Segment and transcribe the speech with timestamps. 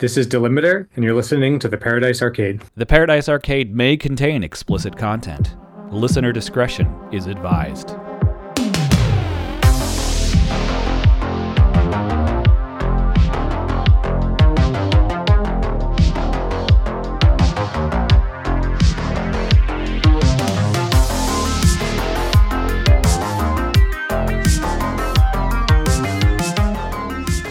[0.00, 2.62] This is Delimitr, and you're listening to the Paradise Arcade.
[2.74, 5.56] The Paradise Arcade may contain explicit content.
[5.90, 7.90] Listener discretion is advised.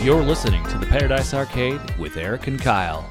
[0.10, 3.08] You're listening to the Paradise Arcade with Eric and Kyle.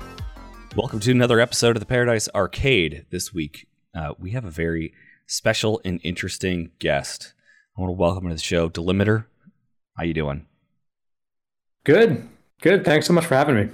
[0.75, 3.07] Welcome to another episode of the Paradise Arcade.
[3.11, 4.93] This week, uh, we have a very
[5.25, 7.35] special and interesting guest.
[7.77, 9.27] I want to welcome to the show, Delimitr.
[9.97, 10.47] How you doing?
[11.85, 12.29] Good,
[12.63, 12.85] good.
[12.85, 13.69] Thanks so much for having me.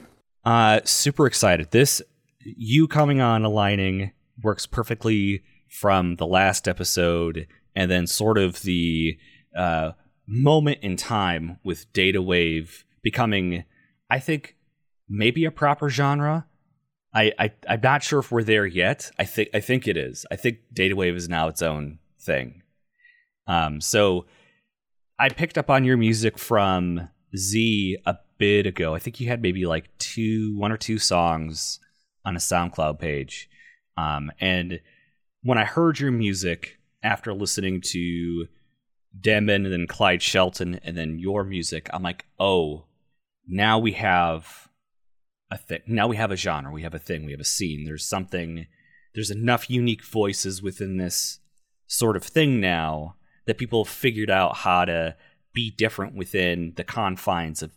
[0.44, 1.70] Uh, super excited.
[1.70, 2.02] This
[2.40, 9.18] you coming on aligning works perfectly from the last episode, and then sort of the
[9.56, 9.92] uh,
[10.26, 13.64] moment in time with Data Wave becoming,
[14.10, 14.56] I think,
[15.08, 16.46] maybe a proper genre.
[17.14, 19.12] I, I I'm not sure if we're there yet.
[19.20, 20.26] I think I think it is.
[20.32, 22.62] I think Data Wave is now its own thing.
[23.46, 24.26] Um, so
[25.18, 28.94] I picked up on your music from Z a bit ago.
[28.94, 31.78] I think you had maybe like two, one or two songs
[32.24, 33.48] on a SoundCloud page.
[33.96, 34.80] Um, and
[35.42, 38.46] when I heard your music after listening to
[39.20, 42.86] Demon and then Clyde Shelton and then your music, I'm like, oh,
[43.46, 44.68] now we have
[45.50, 45.80] a thing.
[45.86, 46.72] Now we have a genre.
[46.72, 47.24] We have a thing.
[47.24, 47.84] We have a scene.
[47.84, 48.66] There's something.
[49.14, 51.38] There's enough unique voices within this
[51.86, 55.16] sort of thing now that people have figured out how to
[55.52, 57.70] be different within the confines of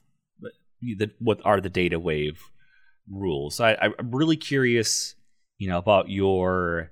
[0.82, 2.42] the, what are the data wave
[3.10, 3.56] rules.
[3.56, 5.16] So I, I'm really curious,
[5.58, 6.92] you know, about your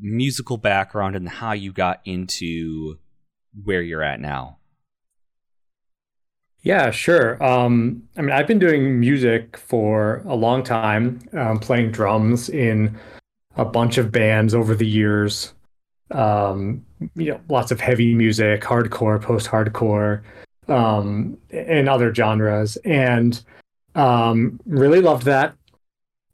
[0.00, 2.98] musical background and how you got into
[3.64, 4.58] where you're at now.
[6.62, 7.42] Yeah, sure.
[7.42, 12.96] Um, I mean, I've been doing music for a long time, um, playing drums in
[13.56, 15.54] a bunch of bands over the years.
[16.12, 16.84] Um,
[17.16, 20.22] you know, lots of heavy music, hardcore, post-hardcore,
[20.68, 23.42] um, and other genres, and
[23.96, 25.56] um, really loved that.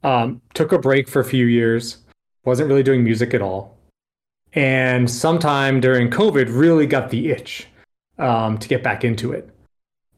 [0.03, 1.97] Um, took a break for a few years,
[2.45, 3.77] wasn't really doing music at all,
[4.53, 7.67] and sometime during COVID, really got the itch
[8.17, 9.49] to get back into it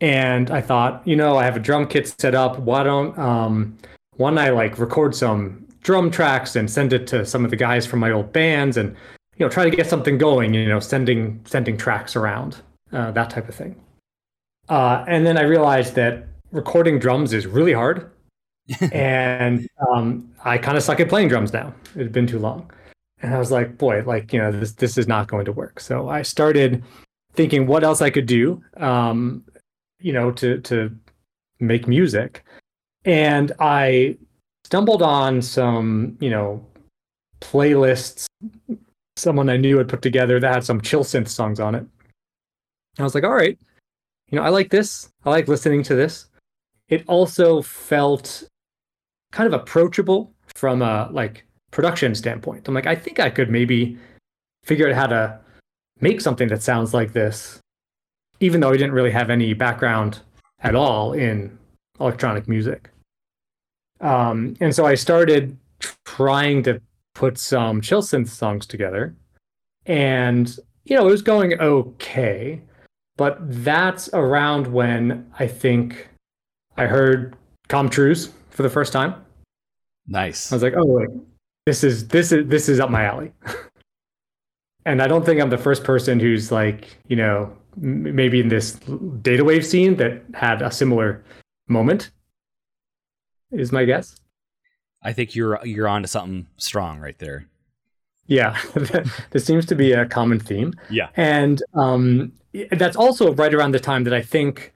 [0.02, 2.60] and I thought, you know, I have a drum kit set up.
[2.60, 3.78] Why don't um,
[4.18, 7.58] why don't I like record some drum tracks and send it to some of the
[7.58, 8.96] guys from my old bands and
[9.38, 10.54] you know try to get something going.
[10.56, 12.58] You know, sending sending tracks around
[12.92, 13.76] uh, that type of thing.
[14.70, 18.10] Uh, and then I realized that recording drums is really hard,
[18.92, 21.74] and um, I kind of suck at playing drums now.
[21.96, 22.72] It had been too long,
[23.22, 25.80] and I was like, boy, like you know, this this is not going to work.
[25.80, 26.84] So I started
[27.34, 28.64] thinking what else I could do.
[28.78, 29.44] Um,
[30.02, 30.96] you know, to to
[31.60, 32.44] make music.
[33.06, 34.18] And I
[34.64, 36.66] stumbled on some, you know,
[37.42, 38.28] playlists
[39.18, 41.80] someone I knew had put together that had some chill synth songs on it.
[41.80, 43.58] And I was like, all right,
[44.30, 45.10] you know, I like this.
[45.26, 46.28] I like listening to this.
[46.90, 48.44] It also felt
[49.32, 52.68] kind of approachable from a like production standpoint.
[52.68, 53.98] I'm like, I think I could maybe
[54.64, 55.40] figure out how to
[56.02, 57.60] make something that sounds like this
[58.42, 60.20] even though I didn't really have any background
[60.60, 61.58] at all in
[62.00, 62.90] electronic music.
[64.02, 65.58] Um, and so I started
[66.06, 66.82] trying to
[67.14, 69.16] put some chill synth songs together.
[69.86, 70.54] And,
[70.86, 72.62] you know, it was going okay.
[73.16, 76.10] But that's around when I think
[76.78, 77.36] I heard
[77.70, 79.24] Com-Truise for the first time.
[80.08, 80.52] Nice.
[80.52, 81.10] I was like, oh, wait,
[81.68, 83.32] this is this is this is up my alley.
[84.86, 88.74] and I don't think I'm the first person who's like, you know, maybe in this
[89.22, 91.24] data wave scene that had a similar
[91.68, 92.12] moment
[93.52, 94.16] is my guess.
[95.04, 97.48] I think you're you're onto something strong right there.
[98.28, 98.58] Yeah
[99.32, 100.74] this seems to be a common theme.
[100.90, 101.10] Yeah.
[101.16, 102.34] And um,
[102.72, 104.74] that's also right around the time that i think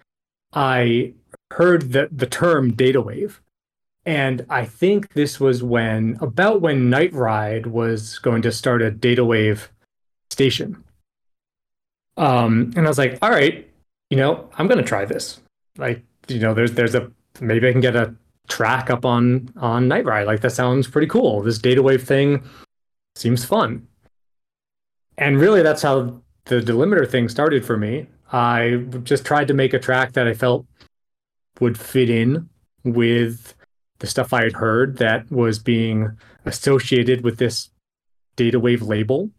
[0.54, 1.14] i
[1.52, 3.42] heard the, the term data wave.
[4.06, 9.26] And i think this was when about when Nightride was going to start a data
[9.26, 9.72] wave
[10.30, 10.84] station
[12.18, 13.70] um, and I was like, all right,
[14.10, 15.40] you know, I'm gonna try this.
[15.78, 18.16] Like, you know, there's there's a maybe I can get a
[18.48, 20.26] track up on on Nightride.
[20.26, 21.42] Like that sounds pretty cool.
[21.42, 22.44] This data wave thing
[23.16, 23.88] seems fun.
[25.18, 28.08] And really that's how the delimitr thing started for me.
[28.32, 30.66] I just tried to make a track that I felt
[31.60, 32.50] would fit in
[32.84, 33.54] with
[34.00, 37.70] the stuff I had heard that was being associated with this
[38.36, 39.30] data wave label.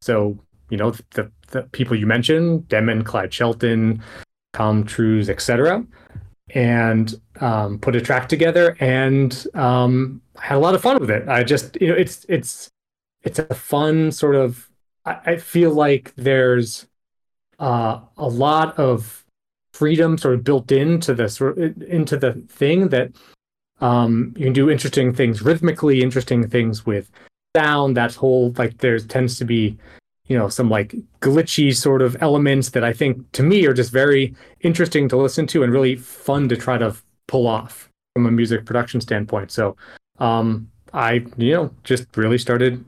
[0.00, 0.38] So,
[0.70, 4.02] you know, the the people you mentioned, Demon, Clyde Shelton,
[4.52, 5.84] Com-Truise, etc.
[6.54, 11.28] and um, put a track together, and um, had a lot of fun with it.
[11.28, 12.70] I just, you know, it's it's
[13.22, 14.68] it's a fun sort of.
[15.04, 16.86] I, I feel like there's
[17.58, 19.24] uh, a lot of
[19.72, 23.12] freedom sort of built into this into the thing that
[23.80, 27.10] um, you can do interesting things rhythmically, interesting things with
[27.54, 27.96] sound.
[27.96, 29.76] That whole like there tends to be
[30.28, 33.92] you know some like glitchy sort of elements that I think to me are just
[33.92, 36.96] very interesting to listen to and really fun to try to
[37.26, 39.50] pull off from a music production standpoint.
[39.50, 39.76] So
[40.18, 42.84] um, I you know just really started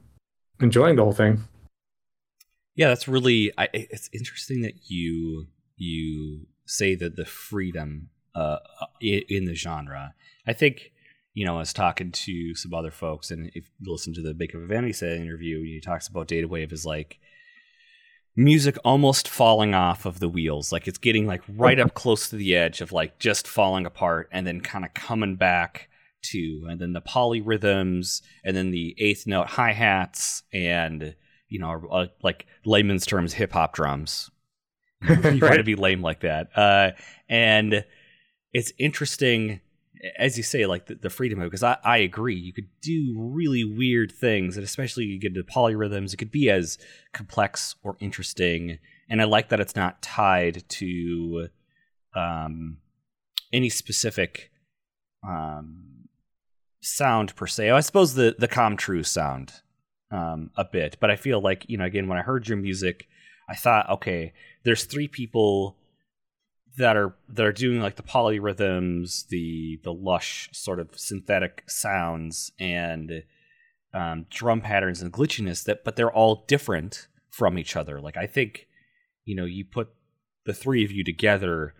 [0.61, 1.45] enjoying the whole thing.
[2.75, 3.53] Yeah, that's really.
[3.59, 8.59] I, it's interesting that you you say that the freedom uh,
[9.01, 10.15] in, in the genre.
[10.47, 10.93] I think
[11.39, 14.35] you know, I was talking to some other folks, and if you listen to the
[14.35, 17.21] Baker Vanity interview, he talks about Data Wave as like
[18.35, 22.35] music almost falling off of the wheels, like it's getting like right up close to
[22.37, 25.89] the edge of like just falling apart, and then kind of coming back
[26.23, 31.15] to, and then the polyrhythms, and then the eighth note hi hats, and
[31.49, 34.29] you know, uh, like layman's terms, hip hop drums.
[35.09, 35.41] you right.
[35.41, 36.91] want to be lame like that, uh,
[37.29, 37.85] and
[38.53, 39.61] it's interesting
[40.17, 42.37] as you say, like the, the freedom of because I, I agree.
[42.37, 46.51] You could do really weird things, and especially you get into polyrhythms, it could be
[46.51, 46.79] as
[47.13, 48.79] complex or interesting.
[49.09, 51.49] And I like that it's not tied to
[52.15, 52.79] um,
[53.53, 54.51] any specific
[55.27, 56.09] um,
[56.81, 57.71] sound per se.
[57.71, 59.55] I suppose the the Com Truise sound
[60.11, 63.09] um, a bit, but I feel like you know, again, when I heard your music,
[63.49, 64.33] I thought, okay,
[64.65, 65.78] there's three people
[66.79, 72.53] that are that are doing like the polyrhythms, the the lush sort of synthetic sounds
[72.59, 73.25] and
[73.93, 78.01] um, drum patterns and glitchiness that but they're all different from each other.
[78.01, 78.69] Like I think,
[79.25, 79.89] you know, you put
[80.47, 81.75] the three of you together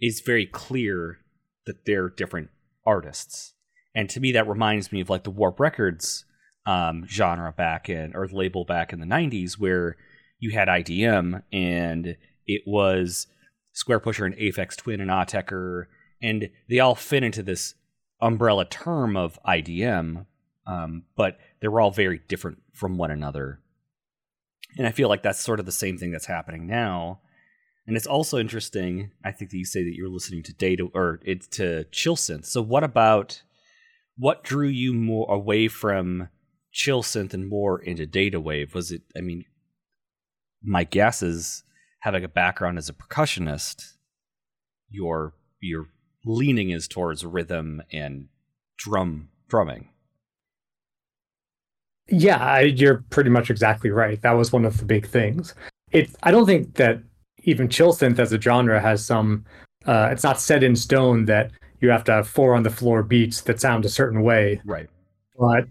[0.00, 1.18] is very clear
[1.66, 2.50] that they're different
[2.86, 3.54] artists.
[3.94, 6.24] And to me that reminds me of like the Warp Records
[6.64, 9.96] um, genre back in or label back in the 90s where
[10.38, 12.16] you had IDM and
[12.46, 13.26] it was
[13.74, 15.86] Squarepusher and Aphex Twin and Autechre,
[16.22, 17.74] and they all fit into this
[18.20, 20.26] umbrella term of IDM,
[20.66, 23.60] um, but they were all very different from one another.
[24.78, 27.20] And I feel like that's sort of the same thing that's happening now.
[27.86, 31.20] And it's also interesting, I think that you say that you're listening to data or
[31.24, 32.46] it's to chill synth.
[32.46, 33.42] So what about
[34.16, 36.28] what drew you more away from
[36.70, 38.74] chill synth and more into data wave?
[38.74, 39.44] Was it I mean
[40.62, 41.64] my guess is
[42.02, 43.92] having a background as a percussionist,
[44.90, 45.86] your your
[46.24, 48.28] leaning is towards rhythm and
[48.76, 49.88] drum drumming.
[52.08, 54.20] Yeah, I, you're pretty much exactly right.
[54.22, 55.54] That was one of the big things.
[55.92, 57.00] It I don't think that
[57.44, 59.44] even chill synth as a genre has some.
[59.86, 61.50] Uh, it's not set in stone that
[61.80, 64.60] you have to have four on the floor beats that sound a certain way.
[64.64, 64.88] Right.
[65.38, 65.66] But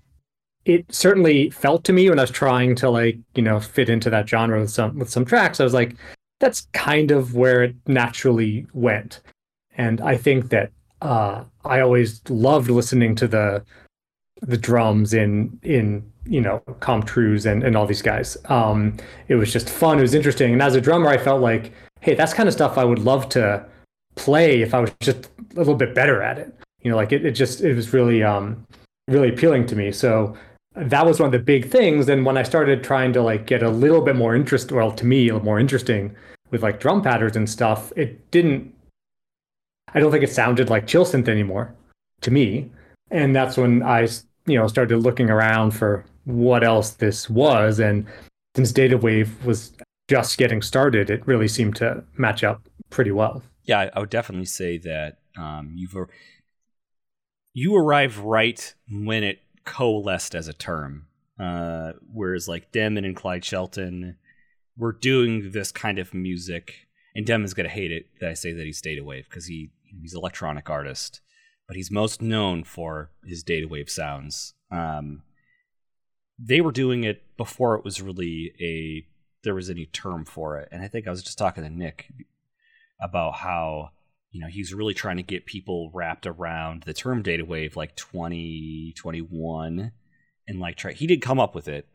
[0.65, 4.09] it certainly felt to me when I was trying to like you know fit into
[4.09, 5.59] that genre with some with some tracks.
[5.59, 5.95] I was like,
[6.41, 9.21] that's kind of where it naturally went.
[9.77, 10.71] And I think that
[11.01, 13.63] uh, I always loved listening to the
[14.41, 18.35] the drums in in you know Com Truise and and all these guys.
[18.45, 18.97] Um,
[19.27, 19.99] it was just fun.
[19.99, 20.51] It was interesting.
[20.51, 21.71] And as a drummer, I felt like,
[22.01, 23.65] hey, that's kind of stuff I would love to
[24.15, 26.53] play if I was just a little bit better at it.
[26.81, 28.65] You know, like it, it just it was really um
[29.07, 29.91] really appealing to me.
[29.91, 30.36] So
[30.75, 32.07] that was one of the big things.
[32.07, 35.05] And when I started trying to like get a little bit more interest, well, to
[35.05, 36.15] me, a little more interesting
[36.49, 38.73] with like drum patterns and stuff, it didn't.
[39.93, 41.75] I don't think it sounded like chill synth anymore
[42.21, 42.71] to me,
[43.09, 44.07] and that's when I
[44.45, 48.05] you know started looking around for what else this was, and
[48.55, 49.71] since Data Wave was
[50.09, 53.43] just getting started, it really seemed to match up pretty well.
[53.63, 55.95] Yeah, I would definitely say that um, you've
[57.53, 61.08] you arrived right when it coalesced as a term.
[61.39, 64.18] Uh, whereas like Demon and Clyde Shelton
[64.77, 68.65] we're doing this kind of music, and is gonna hate it that I say that
[68.65, 71.22] he's data wave because he he's an electronic artist,
[71.68, 74.53] but he's most known for his data wave sounds.
[74.72, 75.24] Um,
[76.39, 79.06] they were doing it before it was really a
[79.44, 82.12] there was any term for it, and I think I was just talking to Nick
[83.00, 83.89] about how
[84.31, 87.95] you know he's really trying to get people wrapped around the term data wave like
[87.95, 89.91] 2021
[90.47, 91.88] and like try he did come up with it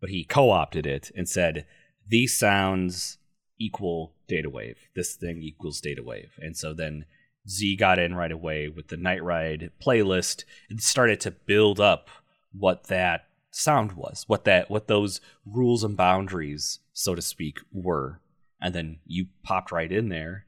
[0.00, 1.66] but he co-opted it and said
[2.08, 3.18] these sounds
[3.58, 4.76] equal data wave.
[4.94, 6.32] This thing equals data wave.
[6.38, 7.04] And so then
[7.48, 12.08] Z got in right away with the Nightride playlist and started to build up
[12.52, 18.20] what that sound was, what that what those rules and boundaries, so to speak, were.
[18.60, 20.45] And then you popped right in there.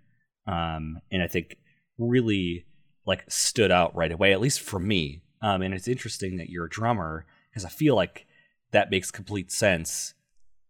[0.49, 1.59] Um, and I think
[1.99, 2.64] really
[3.07, 5.23] like stood out right away, at least for me.
[5.43, 8.26] Um, and it's interesting that you're a drummer because I feel like
[8.73, 10.14] that makes complete sense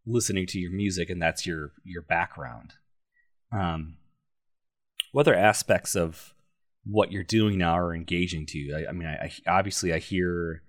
[0.04, 2.75] listening to your music and that's your your background.
[3.52, 3.97] Um,
[5.12, 6.35] what other aspects of
[6.85, 8.76] what you're doing now are engaging to you?
[8.76, 10.62] I, I mean, I, I, obviously I hear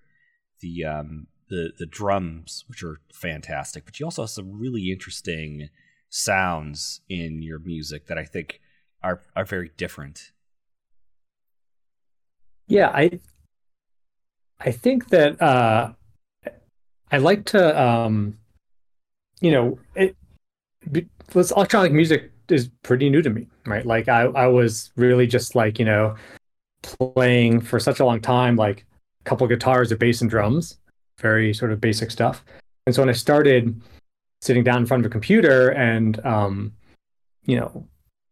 [0.62, 5.70] the um, the the drums, which are fantastic, but you also have some really interesting
[6.10, 8.62] sounds in your music that I think
[9.04, 10.32] are are very different.
[12.68, 13.20] Yeah, I
[14.60, 15.94] I think that uh,
[17.12, 18.38] I like to um,
[19.42, 20.16] you know it.
[21.36, 23.86] Electronic music is pretty new to me, right?
[23.86, 26.16] Like I I was really just like you know
[26.82, 28.86] playing for such a long time, like
[29.22, 30.78] a couple guitars, a bass, and drums,
[31.20, 32.44] very sort of basic stuff.
[32.86, 33.80] And so when I started
[34.42, 36.74] sitting down in front of a computer and um,
[37.46, 37.88] you know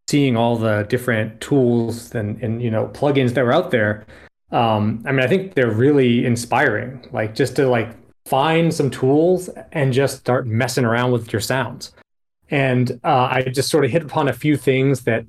[0.08, 4.06] seeing all the different tools and, and you know plugins that were out there
[4.52, 7.06] um, i mean i think they're really inspiring.
[7.12, 7.90] Like just to like
[8.24, 11.92] find some tools and just start messing around with your sounds.
[12.50, 15.26] And uh, i just sort of hit upon a few things that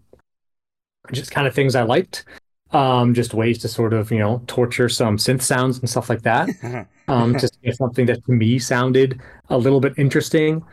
[1.12, 2.26] just kind of things i liked
[2.72, 6.22] um, just ways to sort of you know torture some synth sounds and stuff like
[6.22, 6.50] that
[7.08, 9.20] um, just something that to me sounded
[9.50, 10.64] a little bit interesting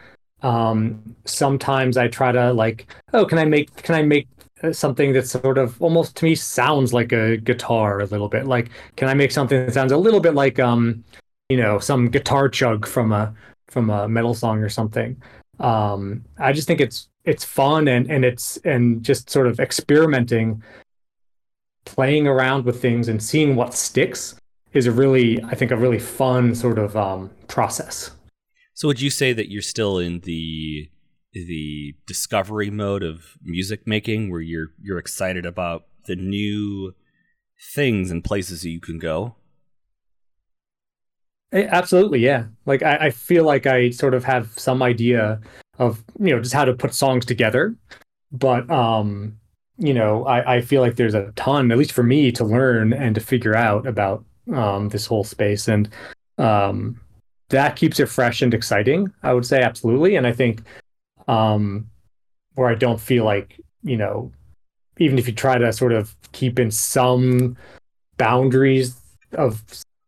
[0.43, 4.29] um, sometimes i try to like oh can i make can i make
[4.63, 8.47] uh, something that sort of almost to me sounds like a guitar a little bit.
[8.47, 11.05] Like can i make something that sounds a little bit like um
[11.51, 13.35] you know some guitar chug from a
[13.69, 15.21] from a metal song or something.
[15.61, 20.63] Um i just think it's it's fun and and it's and just sort of experimenting
[21.85, 24.37] playing around with things and seeing what sticks
[24.73, 28.11] is a really i think a really fun sort of um, process
[28.77, 30.91] so would you say that you're still in the
[31.33, 36.95] the discovery mode of music making where you're you're excited about the new
[37.75, 39.35] things and places that you can go?
[41.53, 42.45] Absolutely yeah.
[42.67, 45.41] Like I, I feel like i sort of have some idea
[45.79, 47.75] of you know just how to put songs together.
[48.31, 49.39] But um
[49.79, 52.93] you know, I, I feel like there's a ton, at least for me, to learn
[52.93, 55.69] and to figure out about um, this whole space.
[55.69, 55.89] And
[56.39, 56.99] um,
[57.51, 60.17] that keeps it fresh and exciting, I would say, absolutely.
[60.17, 60.63] And I think
[61.29, 61.89] um,
[62.55, 64.33] where I don't feel like, you know,
[64.99, 67.57] even if you try to sort of keep in some
[68.17, 68.97] boundaries
[69.33, 69.63] of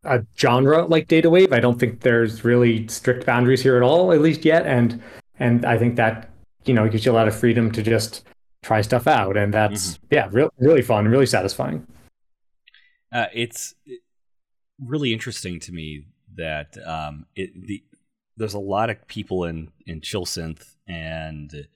[0.05, 4.13] a genre like data wave, I don't think there's really strict boundaries here at all,
[4.13, 4.67] at least yet.
[4.67, 5.03] And
[5.39, 6.31] and I think that,
[6.65, 8.25] you know, gives you a lot of freedom to just
[8.63, 10.15] try stuff out, and that's mm-hmm.
[10.15, 11.87] yeah, really really fun, really satisfying.
[13.13, 13.75] Uh, it's
[14.85, 16.05] really interesting to me
[16.39, 17.83] that um, it, the
[18.37, 21.69] there's a lot of people in in chill synth and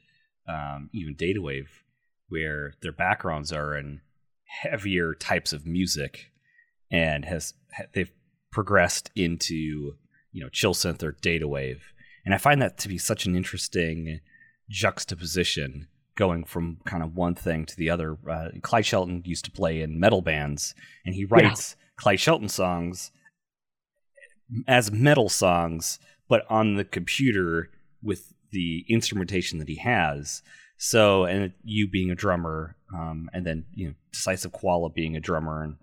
[0.48, 1.84] um, even data wave
[2.28, 4.00] where their backgrounds are in
[4.44, 6.30] heavier types of music
[6.90, 7.54] and has
[7.92, 8.12] they've
[8.50, 9.94] progressed into
[10.32, 11.92] you know chill synth or data wave
[12.24, 14.20] and i find that to be such an interesting
[14.68, 18.18] juxtaposition going from kind of one thing to the other.
[18.28, 20.74] Uh, Clyde Shelton used to play in metal bands,
[21.06, 21.86] and he writes yeah.
[21.96, 23.12] Clyde Shelton songs
[24.66, 27.70] as metal songs, but on the computer
[28.02, 30.42] with the instrumentation that he has.
[30.76, 35.20] So, and you being a drummer, um, and then you know, Decisive Koala being a
[35.20, 35.76] drummer, and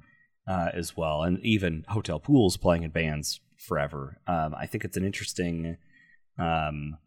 [0.47, 4.19] uh, as well, and even Hotel Pools playing in bands forever.
[4.27, 5.77] Um, I think it's an interesting
[6.37, 6.97] um,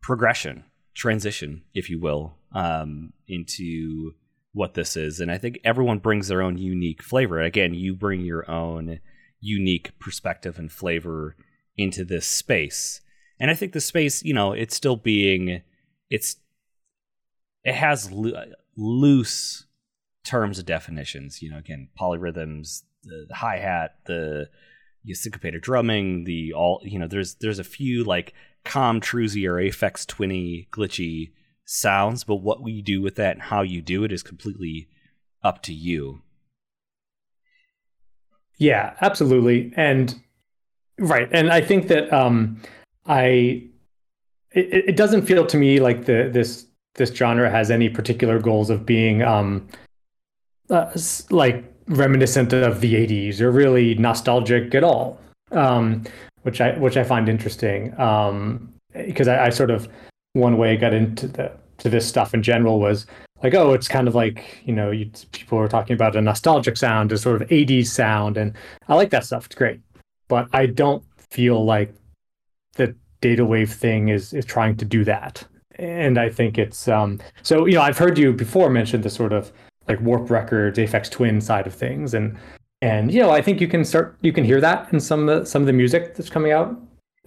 [0.00, 0.64] progression
[0.96, 4.14] transition, if you will, um, into
[4.52, 5.20] what this is.
[5.20, 7.40] And I think everyone brings their own unique flavor.
[7.40, 9.00] Again, you bring your own
[9.40, 11.36] unique perspective and flavor
[11.76, 13.00] into this space.
[13.38, 15.62] And I think the space, you know, it's still being,
[16.08, 16.36] it's,
[17.64, 19.66] it has lo- loose
[20.24, 21.42] terms of definitions.
[21.42, 24.48] You know, again, polyrhythms, the, the hi hat, the,
[25.04, 29.54] the syncopated drumming, the all, you know, there's there's a few like com truesy or
[29.54, 31.32] Aphex Twinny glitchy
[31.64, 34.88] sounds, but what we do with that and how you do it is completely
[35.44, 36.22] up to you.
[38.56, 39.72] Yeah, absolutely.
[39.76, 40.14] And
[40.98, 41.28] right.
[41.32, 42.60] And I think that um
[43.06, 43.62] I
[44.52, 48.70] it, it doesn't feel to me like the this this genre has any particular goals
[48.70, 49.68] of being um
[50.70, 50.90] uh,
[51.30, 55.20] like reminiscent of the 80s or really nostalgic at all.
[55.52, 56.04] Um
[56.46, 59.88] which I which I find interesting um, because I, I, sort of
[60.34, 63.04] one way I got into the to this stuff in general was
[63.46, 66.76] like oh it's kind of like you know you, people are talking about a nostalgic
[66.76, 68.54] sound a sort of 80s sound and
[68.88, 69.46] I like that stuff.
[69.46, 69.80] It's great.
[70.26, 71.94] But I don't feel like
[72.74, 75.44] the data wave thing is is trying to do that.
[75.76, 79.32] And I think it's um so you know I've heard you before mention the sort
[79.32, 79.52] of
[79.86, 82.36] like Warp Records, Aphex Twin side of things, and
[82.82, 85.40] and you know I think you can start you can hear that in some of
[85.40, 86.76] the, some of the music that's coming out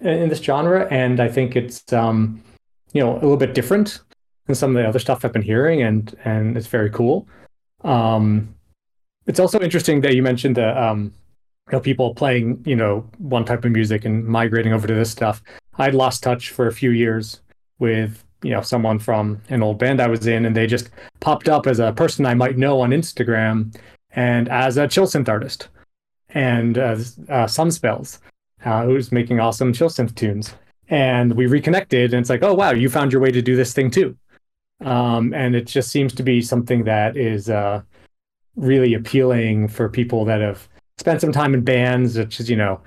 [0.00, 2.42] in this genre, and I think it's um,
[2.92, 4.00] you know a little bit different
[4.50, 7.28] than some of the other stuff I've been hearing, and and it's very cool.
[7.84, 8.54] Um,
[9.26, 11.14] it's also interesting that you mentioned the um,
[11.68, 15.10] you know people playing you know one type of music and migrating over to this
[15.10, 15.42] stuff.
[15.78, 17.40] I'd lost touch for a few years
[17.78, 20.90] with you know someone from an old band I was in, and they just
[21.20, 23.74] popped up as a person I might know on Instagram
[24.12, 25.68] and as a chill synth artist
[26.30, 28.18] and as uh, Sunspells,
[28.64, 30.54] uh, who's making awesome chill synth tunes.
[30.88, 33.72] And we reconnected, and it's like, oh wow, you found your way to do this
[33.72, 34.16] thing too.
[34.80, 37.82] Um, and it just seems to be something that is uh,
[38.56, 40.68] really appealing for people that have
[40.98, 42.80] spent some time in bands, which is you know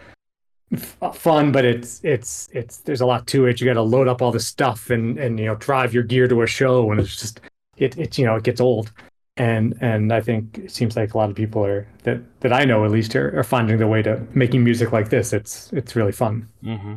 [0.73, 3.59] f- fun, but it's it's it's there's a lot to it.
[3.59, 6.27] You got to load up all the stuff and and you know drive your gear
[6.27, 7.41] to a show, and it's just
[7.77, 8.91] it it you know it gets old.
[9.35, 12.65] And and I think it seems like a lot of people are that that I
[12.65, 15.33] know at least are, are finding their way to making music like this.
[15.33, 16.49] It's it's really fun.
[16.63, 16.95] Mm-hmm.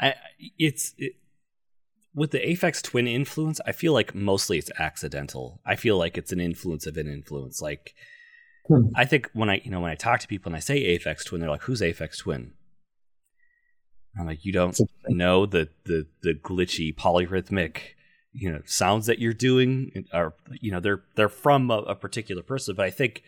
[0.00, 0.14] I
[0.58, 1.14] it's it,
[2.14, 3.60] with the Aphex Twin influence.
[3.66, 5.60] I feel like mostly it's accidental.
[5.64, 7.60] I feel like it's an influence of an influence.
[7.60, 7.94] Like
[8.66, 8.88] hmm.
[8.94, 11.24] I think when I you know when I talk to people and I say Aphex
[11.24, 12.52] Twin, they're like, "Who's Aphex Twin?"
[14.18, 17.78] I'm like, you don't know the the the glitchy polyrhythmic,
[18.32, 22.42] you know, sounds that you're doing are you know they're they're from a, a particular
[22.42, 22.74] person.
[22.74, 23.22] But I think,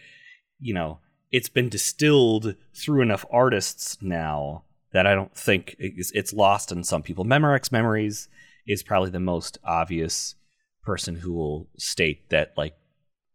[0.58, 0.98] you know,
[1.30, 6.84] it's been distilled through enough artists now that I don't think it's, it's lost in
[6.84, 7.24] some people.
[7.24, 8.28] Memorex Memories
[8.66, 10.34] is probably the most obvious
[10.82, 12.74] person who will state that like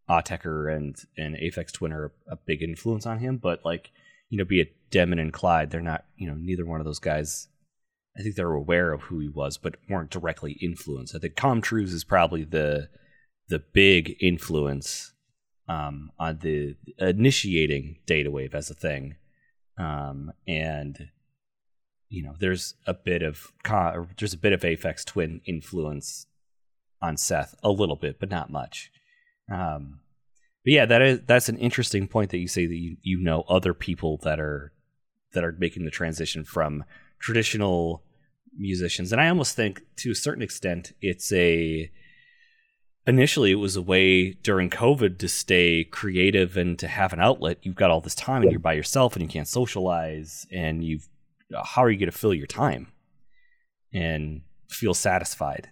[0.10, 3.91] Autechre and and Aphex Twin are a big influence on him, but like
[4.29, 7.00] you know, be it Demon and Clyde, they're not, you know, neither one of those
[7.00, 7.48] guys.
[8.17, 11.15] I think they're aware of who he was, but weren't directly influenced.
[11.15, 12.89] I think Com Truise is probably the
[13.50, 15.13] the big influence
[15.69, 19.15] um, on the initiating data wave as a thing,
[19.77, 21.10] um, and
[22.10, 23.51] you know, there's a bit of
[24.18, 26.27] there's a bit of Aphex Twin influence
[27.01, 28.92] on Seth, a little bit, but not much.
[29.51, 30.00] Um,
[30.64, 33.42] but yeah, that is that's an interesting point that you say that you, you know
[33.48, 34.74] other people that are
[35.34, 36.84] that are making the transition from
[37.20, 38.03] traditional
[38.58, 39.12] musicians.
[39.12, 41.92] And I almost think to a certain extent it's a
[43.05, 47.60] initially it was a way during COVID to stay creative and to have an outlet.
[47.62, 51.08] You've got all this time and you're by yourself and you can't socialize and you've
[51.64, 52.88] how are you going to fill your time
[53.94, 55.70] and feel satisfied?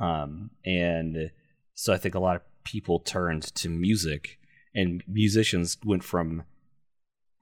[0.00, 1.30] Um, and
[1.74, 4.38] so I think a lot of people turned to music
[4.74, 6.44] and musicians went from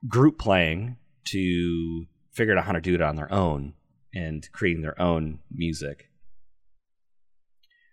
[0.07, 3.73] group playing to figuring out how to do it on their own
[4.13, 6.09] and creating their own music.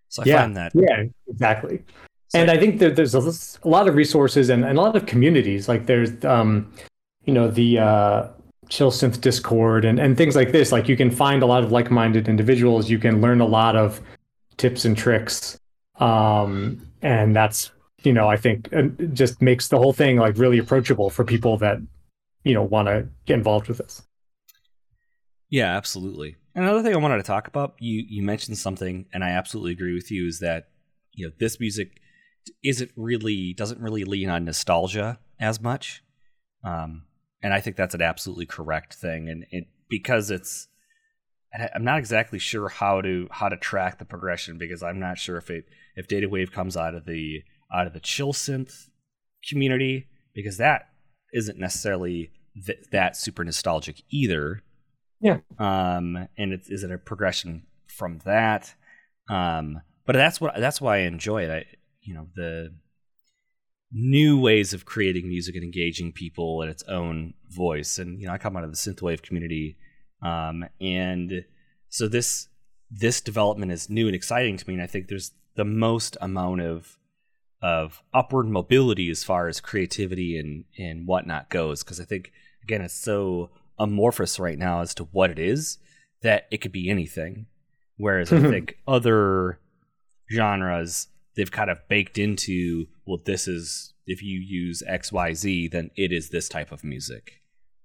[0.09, 1.83] So I yeah, find that yeah, exactly.
[2.29, 5.07] So and I think that there's a, lot of resources and, and, a lot of
[5.07, 5.69] communities.
[5.69, 6.73] Like there's, um,
[7.25, 8.29] you know, the uh,
[8.69, 10.73] Chill Synth Discord and, and things like this.
[10.73, 12.91] Like you can find a lot of like-minded individuals.
[12.91, 14.01] You can learn a lot of
[14.57, 15.59] tips and tricks
[15.99, 17.71] um, and that's
[18.03, 18.69] you know I think
[19.13, 21.79] just makes the whole thing like really approachable for people that
[22.45, 24.03] you know want to get involved with this.
[25.51, 26.37] Yeah, absolutely.
[26.55, 29.95] Another thing I wanted to talk about, you you mentioned something, and I absolutely agree
[29.95, 30.69] with you, is that
[31.13, 32.01] you know this music
[32.65, 36.03] isn't really doesn't really lean on nostalgia as much,
[36.65, 37.03] um,
[37.43, 40.69] and I think that's an absolutely correct thing, and it because it's
[41.75, 45.37] I'm not exactly sure how to how to track the progression because I'm not sure
[45.37, 45.65] if it
[45.97, 48.89] if Data Wave comes out of the out of the chill synth
[49.49, 50.89] community because that
[51.33, 52.31] isn't necessarily
[52.67, 54.63] th- that super nostalgic either.
[55.21, 55.39] Yeah.
[55.59, 58.75] Um, and it's is it a progression from that?
[59.31, 61.51] Um, but that's what that's why I enjoy it.
[61.51, 61.65] I,
[62.03, 62.75] you know, the
[63.93, 67.99] new ways of creating music and engaging people in its own voice.
[67.99, 69.77] And you know, I come out of the synthwave community,
[70.23, 71.45] um, and
[71.89, 72.49] so this
[72.91, 74.75] this development is new and exciting to me.
[74.75, 76.99] And I think there's the most amount of
[77.61, 81.83] of upward mobility as far as creativity and and whatnot goes.
[81.83, 85.79] Because I think again, it's so amorphous right now as to what it is
[86.23, 87.47] that it could be anything.
[87.97, 89.61] Whereas I think other
[90.33, 95.69] genres they've kind of baked into well, this is if you use X Y Z,
[95.69, 97.41] then it is this type of music.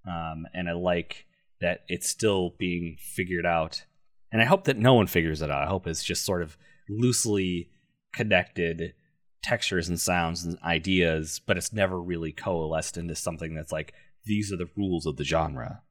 [0.05, 1.27] Um, and I like
[1.61, 3.85] that it's still being figured out.
[4.31, 5.63] And I hope that no one figures it out.
[5.63, 6.57] I hope it's just sort of
[6.89, 7.69] loosely
[8.13, 8.95] connected
[9.43, 13.93] textures and sounds and ideas, but it's never really coalesced into something that's like
[14.25, 15.83] these are the rules of the genre.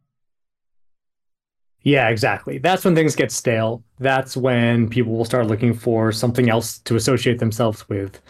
[1.83, 2.59] Yeah, exactly.
[2.59, 3.83] That's when things get stale.
[3.99, 8.21] That's when people will start looking for something else to associate themselves with.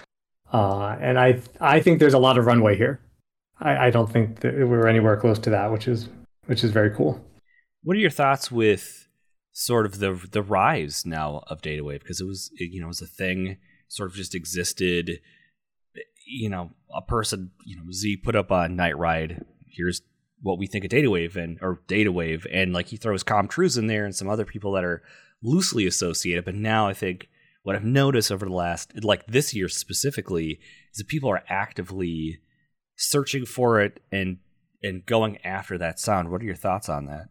[0.53, 3.01] Uh, and I I think there's a lot of runway here.
[3.61, 6.09] I, I don't think that we're anywhere close to that, which is
[6.47, 7.23] which is very cool.
[7.83, 9.09] What are your thoughts with
[9.53, 12.89] sort of the the rise now of data wave because it was you know it
[12.89, 15.21] was a thing sort of just existed
[16.27, 20.01] you know a person you know z put up a Nightride here's
[20.43, 23.49] what we think of data wave and or data wave and like he throws Com
[23.49, 25.03] Truise in there and some other people that are
[25.43, 27.29] loosely associated but now i think
[27.63, 30.61] what i've noticed over the last like this year specifically
[30.93, 32.39] is that people are actively
[32.97, 34.39] searching for it and
[34.83, 37.29] and going after that sound what are your thoughts on that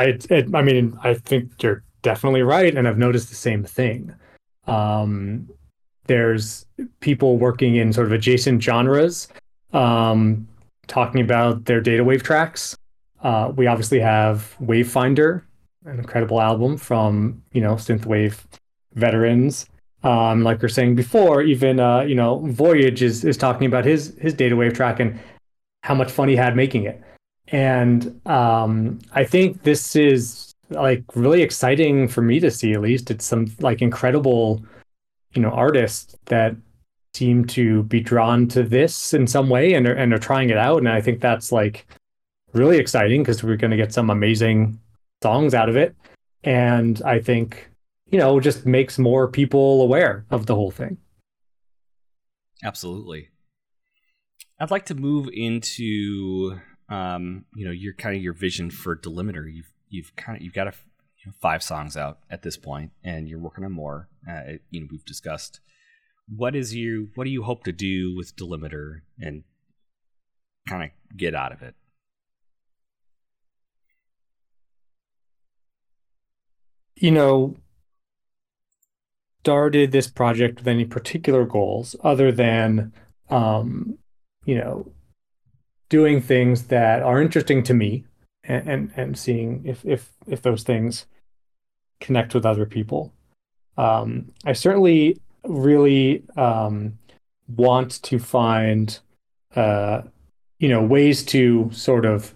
[0.00, 4.14] I, it, I mean, I think you're definitely right, and I've noticed the same thing.
[4.66, 5.46] Um,
[6.06, 6.64] there's
[7.00, 9.28] people working in sort of adjacent genres,
[9.74, 10.48] um,
[10.90, 12.76] talking about their data wave tracks.
[13.22, 15.42] Uh, we obviously have Wavefinder,
[15.86, 18.44] an incredible album from you know synthwave
[18.94, 19.66] veterans.
[20.02, 23.84] Um, like we are saying before, even uh, you know Voyage is is talking about
[23.84, 25.18] his his data wave track and
[25.82, 27.02] how much fun he had making it
[27.50, 32.72] and um, I think this is like really exciting for me to see.
[32.72, 34.64] At least it's some like incredible,
[35.34, 36.54] you know, artists that
[37.14, 40.56] seem to be drawn to this in some way and are, and are trying it
[40.56, 40.78] out.
[40.78, 41.86] And I think that's like
[42.52, 44.80] really exciting because we're going to get some amazing
[45.22, 45.94] songs out of it.
[46.44, 47.70] And I think
[48.06, 50.98] you know just makes more people aware of the whole thing.
[52.62, 53.28] Absolutely.
[54.58, 59.52] I'd like to move into um, you know, your kind of your vision for Delimitr.
[59.52, 60.72] You've you've kind of you've got a,
[61.18, 64.08] you know, five songs out at this point, and you're working on more.
[64.28, 65.60] Uh, you know, we've discussed
[66.34, 69.44] what is you what do you hope to do with Delimitr and
[70.68, 71.74] kind of get out of it.
[76.96, 77.56] You know,
[79.40, 82.92] started this project with any particular goals other than,
[83.30, 83.98] um,
[84.44, 84.92] you know,
[85.88, 88.04] doing things that are interesting to me
[88.44, 91.06] and, and, and seeing if, if, if those things
[92.00, 93.12] connect with other people.
[93.78, 95.18] Um, I certainly
[95.50, 96.98] really um,
[97.56, 98.98] want to find,
[99.56, 100.02] uh,
[100.58, 102.34] you know, ways to sort of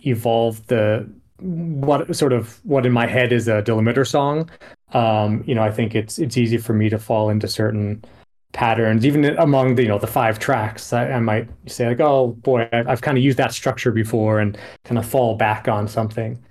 [0.00, 1.08] evolve the
[1.40, 4.50] what sort of what in my head is a delimitr song.
[4.92, 8.04] Um, you know, I think it's it's easy for me to fall into certain
[8.52, 10.92] patterns, even among the you know the five tracks.
[10.92, 14.40] I, I might say like, oh boy, I've, I've kind of used that structure before,
[14.40, 16.42] and kind of fall back on something.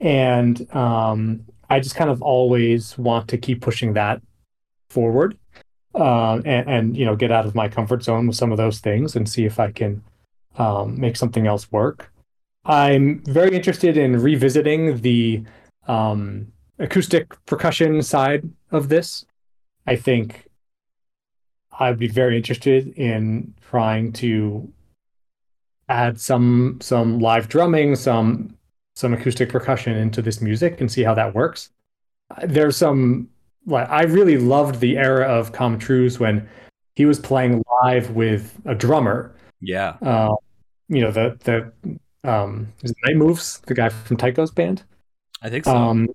[0.00, 4.22] And um, I just kind of always want to keep pushing that
[4.90, 5.36] forward,
[5.94, 8.78] uh, and, and you know get out of my comfort zone with some of those
[8.80, 10.02] things and see if I can
[10.56, 12.12] um, make something else work.
[12.64, 15.44] I'm very interested in revisiting the
[15.86, 19.24] um, acoustic percussion side of this.
[19.86, 20.44] I think
[21.80, 24.70] I'd be very interested in trying to
[25.88, 28.56] add some some live drumming, some
[28.94, 31.70] some acoustic percussion into this music and see how that works.
[32.44, 33.28] There's some
[33.68, 36.48] like I really loved the era of Com Truise when
[36.96, 39.34] he was playing live with a drummer.
[39.60, 39.96] Yeah.
[40.02, 40.34] Uh,
[40.88, 44.82] you know the the um is Night Moves, the guy from Tycho's band.
[45.42, 45.76] I think so.
[45.76, 46.08] Um,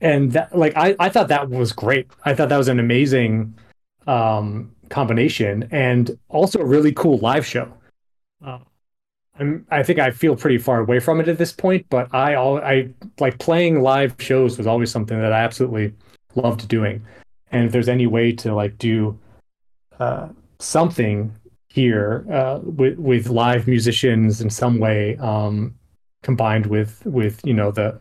[0.00, 2.08] and that like I I thought that was great.
[2.24, 3.54] I thought that was an amazing
[4.06, 7.72] um, combination and also a really cool live show.
[8.44, 8.58] Uh,
[9.38, 12.34] I'm, I think I feel pretty far away from it at this point, but I
[12.34, 15.94] all I like playing live shows was always something that I absolutely
[16.42, 17.04] loved doing.
[17.50, 19.18] And if there's any way to like do
[19.98, 21.34] uh, something
[21.68, 25.74] here uh, with with live musicians in some way, um,
[26.22, 27.98] combined with with you know the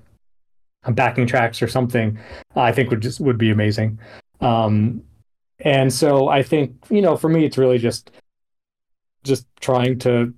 [0.91, 2.17] backing tracks or something,
[2.55, 3.99] I think would just would be amazing.
[4.41, 5.03] Um,
[5.59, 8.11] and so I think, you know, for me, it's really just
[9.23, 10.33] just trying to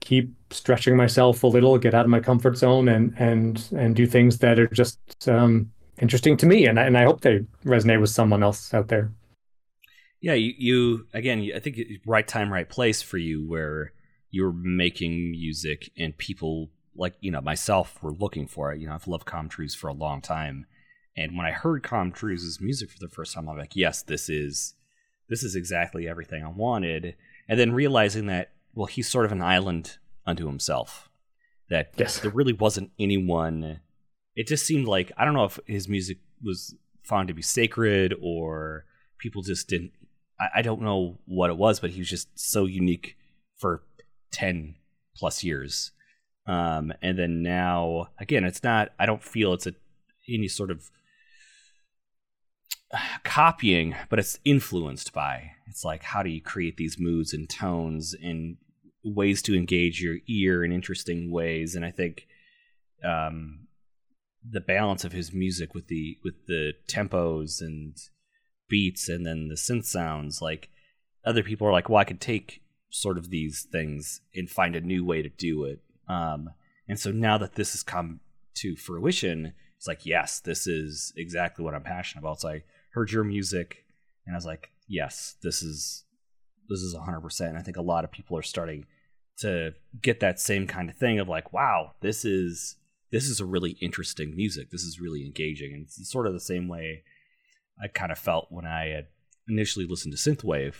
[0.00, 4.06] keep stretching myself a little, get out of my comfort zone, and and and do
[4.06, 5.70] things that are just um,
[6.02, 9.12] interesting to me, and I, and I hope they resonate with someone else out there.
[10.20, 13.92] Yeah, you, you again, I think right time, right place for you, where
[14.30, 18.80] you're making music and people like you know myself were looking for it.
[18.80, 20.66] You know, I've loved Com Truise for a long time,
[21.16, 24.28] and when I heard Com Truise's music for the first time, I'm like, yes, this
[24.28, 24.74] is
[25.28, 27.14] this is exactly everything I wanted.
[27.48, 31.08] And then realizing that, well, he's sort of an island unto himself.
[31.70, 32.20] That yes.
[32.20, 33.80] there really wasn't anyone.
[34.34, 38.14] It just seemed like I don't know if his music was found to be sacred
[38.20, 38.84] or
[39.18, 39.92] people just didn't.
[40.40, 43.16] I, I don't know what it was, but he was just so unique
[43.56, 43.82] for
[44.30, 44.76] ten
[45.16, 45.92] plus years.
[46.46, 48.90] Um, and then now, again, it's not.
[48.98, 49.74] I don't feel it's a
[50.28, 50.90] any sort of
[53.24, 55.52] copying, but it's influenced by.
[55.66, 58.56] It's like how do you create these moods and tones and
[59.04, 62.26] ways to engage your ear in interesting ways, and I think
[63.04, 63.61] um,
[64.48, 67.96] the balance of his music with the with the tempos and
[68.68, 70.68] beats and then the synth sounds like
[71.24, 74.80] other people are like well i could take sort of these things and find a
[74.80, 75.80] new way to do it.
[76.08, 76.50] Um,
[76.86, 78.20] and so now that this has come
[78.54, 82.40] to fruition it's like yes this is exactly what i'm passionate about.
[82.40, 83.86] So i heard your music
[84.26, 86.04] and i was like yes this is
[86.68, 88.84] this is 100% and i think a lot of people are starting
[89.38, 92.76] to get that same kind of thing of like wow this is
[93.12, 94.70] this is a really interesting music.
[94.70, 95.74] This is really engaging.
[95.74, 97.04] And it's sort of the same way
[97.80, 99.06] I kind of felt when I had
[99.46, 100.74] initially listened to Synthwave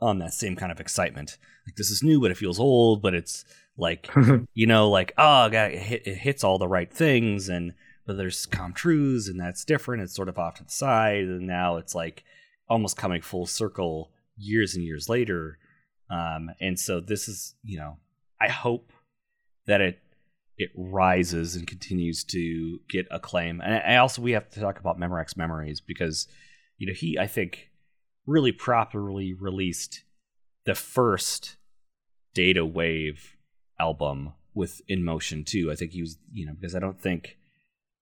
[0.00, 1.36] on that same kind of excitement.
[1.66, 3.44] Like this is new, but it feels old, but it's
[3.76, 4.08] like,
[4.54, 7.48] you know, like, oh, God, it, hit, it hits all the right things.
[7.48, 7.74] And,
[8.06, 10.02] but there's Com Truise, and that's different.
[10.02, 11.24] It's sort of off to the side.
[11.24, 12.22] And now it's like
[12.68, 15.58] almost coming full circle years and years later.
[16.08, 17.96] Um, and so this is, you know,
[18.40, 18.92] I hope
[19.66, 19.98] that it
[20.56, 23.60] it rises and continues to get acclaim.
[23.60, 26.28] And I also we have to talk about Memorex Memories because
[26.78, 27.70] you know he I think
[28.26, 30.04] really properly released
[30.64, 31.56] the first
[32.34, 33.36] Data Wave
[33.78, 35.70] album with In Motion too.
[35.72, 37.36] I think he was you know because I don't think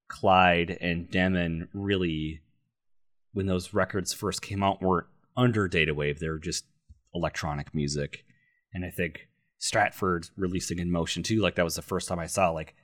[0.08, 2.42] Clyde and Demon really
[3.32, 6.20] when those records first came out weren't under Data Wave.
[6.20, 6.66] They were just
[7.14, 8.24] electronic music,
[8.74, 9.28] and I think
[9.62, 11.40] Stratford releasing in motion too.
[11.40, 12.74] Like that was the first time I saw like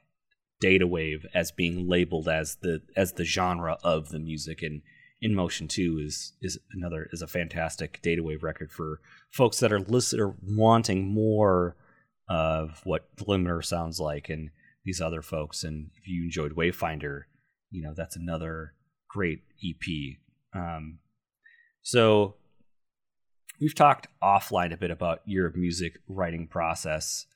[0.60, 4.82] data wave as being labeled as the as the genre of the music and
[5.20, 9.00] in motion too is is another is a fantastic data wave record for
[9.32, 11.74] folks that are listen or wanting more
[12.28, 14.50] of what Delimitr sounds like and
[14.84, 17.22] these other folks and if you enjoyed Wavefinder
[17.72, 18.74] you know that's another
[19.08, 20.16] great EP
[20.54, 21.00] um,
[21.82, 22.36] so
[23.60, 27.26] we've talked offline a bit about your music writing process.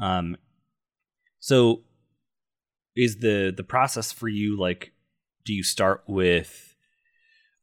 [0.00, 0.36] Um,
[1.38, 1.82] so
[2.96, 4.92] is the the process for you like
[5.44, 6.74] do you start with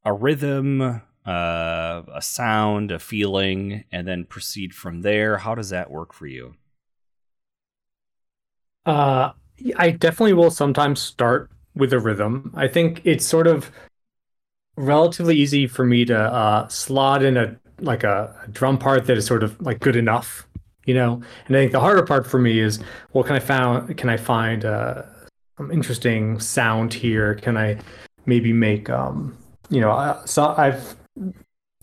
[0.04, 5.38] a rhythm, uh, a sound, a feeling, and then proceed from there?
[5.38, 6.56] How does that work for you?
[8.86, 9.32] Uh,
[9.76, 12.52] I definitely will sometimes start with a rhythm.
[12.56, 13.72] I think it's sort of
[14.76, 19.18] relatively easy for me to uh, slot in a like a, a drum part that
[19.18, 20.48] is sort of like good enough,
[20.86, 21.22] you know.
[21.48, 22.80] And I think the harder part for me is,
[23.14, 25.04] well, can I found can I find uh,
[25.58, 27.36] some interesting sound here?
[27.36, 27.80] Can I
[28.26, 29.38] maybe make um,
[29.70, 30.96] you know, so I've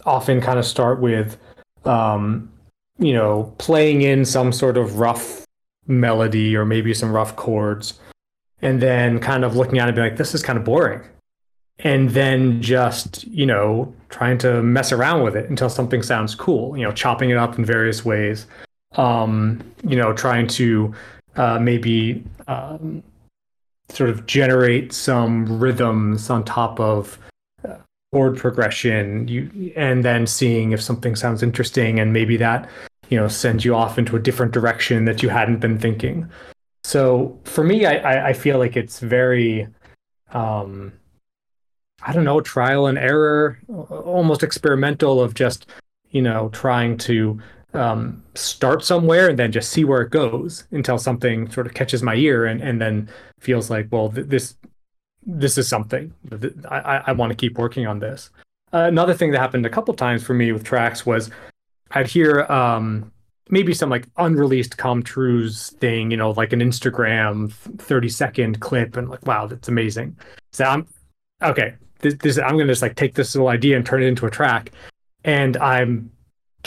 [0.05, 1.37] often kind of start with
[1.85, 2.51] um,
[2.99, 5.45] you know, playing in some sort of rough
[5.87, 7.95] melody or maybe some rough chords
[8.63, 11.03] and then kind of looking at it and be like, this is kind of boring
[11.81, 16.77] and then just you know trying to mess around with it until something sounds cool
[16.77, 18.47] you know chopping it up in various ways
[18.93, 20.95] um you know trying to
[21.37, 23.03] uh maybe um,
[23.89, 27.19] sort of generate some rhythms on top of
[27.69, 27.77] uh,
[28.13, 32.69] chord progression you and then seeing if something sounds interesting and maybe that
[33.09, 36.29] you know sends you off into a different direction that you hadn't been thinking.
[36.85, 39.67] So for me i i, I feel like it's very
[40.33, 40.93] um
[42.05, 45.67] I don't know, trial and error, almost experimental of just,
[46.11, 47.41] you know, trying to
[47.73, 52.03] um, start somewhere and then just see where it goes until something sort of catches
[52.03, 53.09] my ear and, and then
[53.41, 54.57] feels like, well, th- this
[55.27, 56.13] this is something.
[56.71, 58.29] I, I want to keep working on this.
[58.75, 61.31] Uh, another thing that happened a couple times for me with tracks was
[61.93, 63.11] I'd hear um,
[63.49, 68.99] maybe some like unreleased Com Truise thing, you know, like an Instagram 30 second clip
[68.99, 70.19] and like, wow, that's amazing.
[70.53, 70.87] So I'm
[71.43, 74.27] okay this, this I'm gonna just like take this little idea and turn it into
[74.27, 74.71] a track,
[75.25, 76.11] and I'm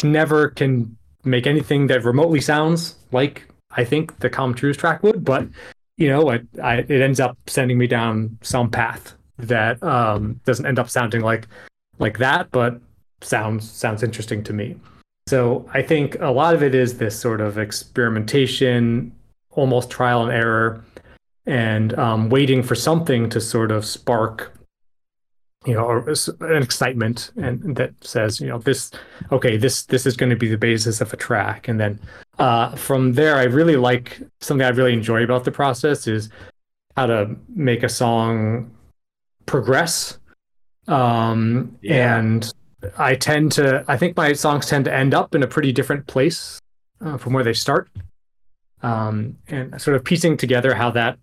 [0.04, 5.24] never can make anything that remotely sounds like I think the Com Truise track would,
[5.26, 5.48] but
[5.98, 10.66] you know, it, I, it ends up sending me down some path that um, doesn't
[10.66, 11.48] end up sounding like
[12.00, 12.80] like that, but
[13.22, 14.76] sounds sounds interesting to me.
[15.28, 19.14] So I think a lot of it is this sort of experimentation,
[19.52, 20.84] almost trial and error,
[21.46, 24.57] and um, waiting for something to sort of spark
[25.66, 28.92] you know or an excitement and that says you know this
[29.32, 31.68] okay this this is going to be the basis of a track.
[31.68, 32.00] And then
[32.40, 36.30] uh, from there i really like something i really enjoy about the process is
[36.96, 38.72] how to make a song
[39.46, 40.20] progress.
[40.88, 42.18] Um, yeah.
[42.18, 42.54] and
[42.98, 46.08] i tend to i think my songs tend to end up in a pretty different
[46.08, 46.62] place
[47.02, 47.90] uh, from where they start.
[48.84, 51.18] Um, and sort of piecing together how that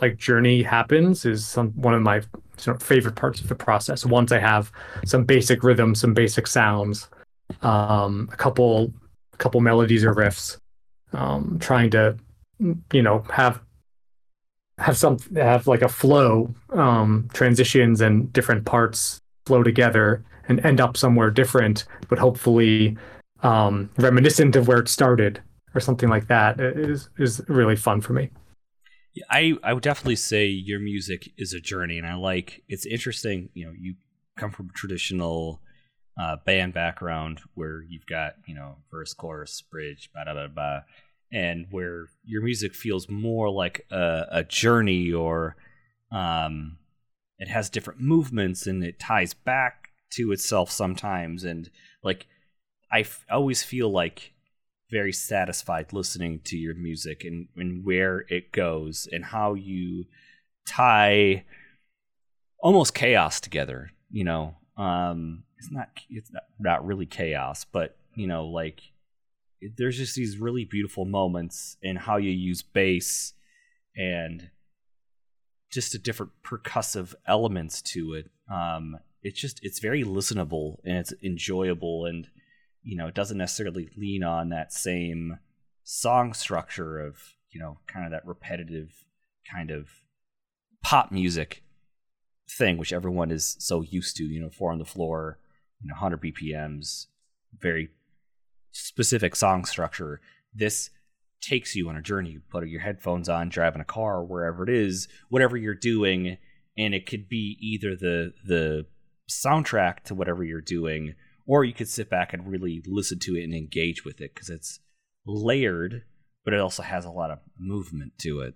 [0.00, 2.20] like journey happens is some one of my
[2.60, 4.04] sort of favorite parts of the process.
[4.04, 4.70] Once I have
[5.04, 7.08] some basic rhythm, some basic sounds,
[7.62, 8.92] um, a couple,
[9.32, 10.58] a couple melodies or riffs,
[11.12, 12.16] um, trying to,
[12.92, 13.60] you know, have
[14.78, 20.80] have some have like a flow, um, transitions and different parts flow together and end
[20.80, 22.96] up somewhere different, but hopefully
[23.42, 25.40] um, reminiscent of where it started
[25.74, 28.30] or something like that is is really fun for me.
[29.28, 32.62] I I would definitely say your music is a journey, and I like.
[32.68, 33.50] It's interesting.
[33.54, 33.94] You know, you
[34.36, 35.60] come from a traditional
[36.18, 40.84] uh, band background where you've got you know verse, chorus, bridge, da da ba,
[41.32, 45.56] and where your music feels more like a, a journey, or
[46.12, 46.78] um,
[47.38, 51.70] it has different movements and it ties back to itself sometimes, and
[52.02, 52.26] like
[52.92, 54.29] I f- always feel like
[54.90, 60.04] very satisfied listening to your music and, and where it goes and how you
[60.66, 61.44] tie
[62.62, 64.56] almost chaos together you know?
[64.76, 68.80] Um it's not it's not, not really chaos but you know like
[69.76, 73.34] there's just these really beautiful moments in how you use bass
[73.94, 74.50] and
[75.70, 78.30] just a different percussive elements to it.
[78.50, 82.28] Um it's just it's very listenable and it's enjoyable and
[82.82, 85.38] you know, it doesn't necessarily lean on that same
[85.84, 89.04] song structure of, you know, kind of that repetitive
[89.50, 89.88] kind of
[90.82, 91.62] pop music
[92.48, 95.38] thing, which everyone is so used to, you know, four on the floor,
[95.80, 97.06] you know, 100 BPMs,
[97.58, 97.90] very
[98.72, 100.20] specific song structure.
[100.54, 100.90] This
[101.40, 102.30] takes you on a journey.
[102.30, 106.38] You put your headphones on, driving a car, wherever it is, whatever you're doing,
[106.76, 108.86] and it could be either the the
[109.28, 111.14] soundtrack to whatever you're doing
[111.50, 114.48] or you could sit back and really listen to it and engage with it because
[114.48, 114.78] it's
[115.26, 116.04] layered,
[116.44, 118.54] but it also has a lot of movement to it.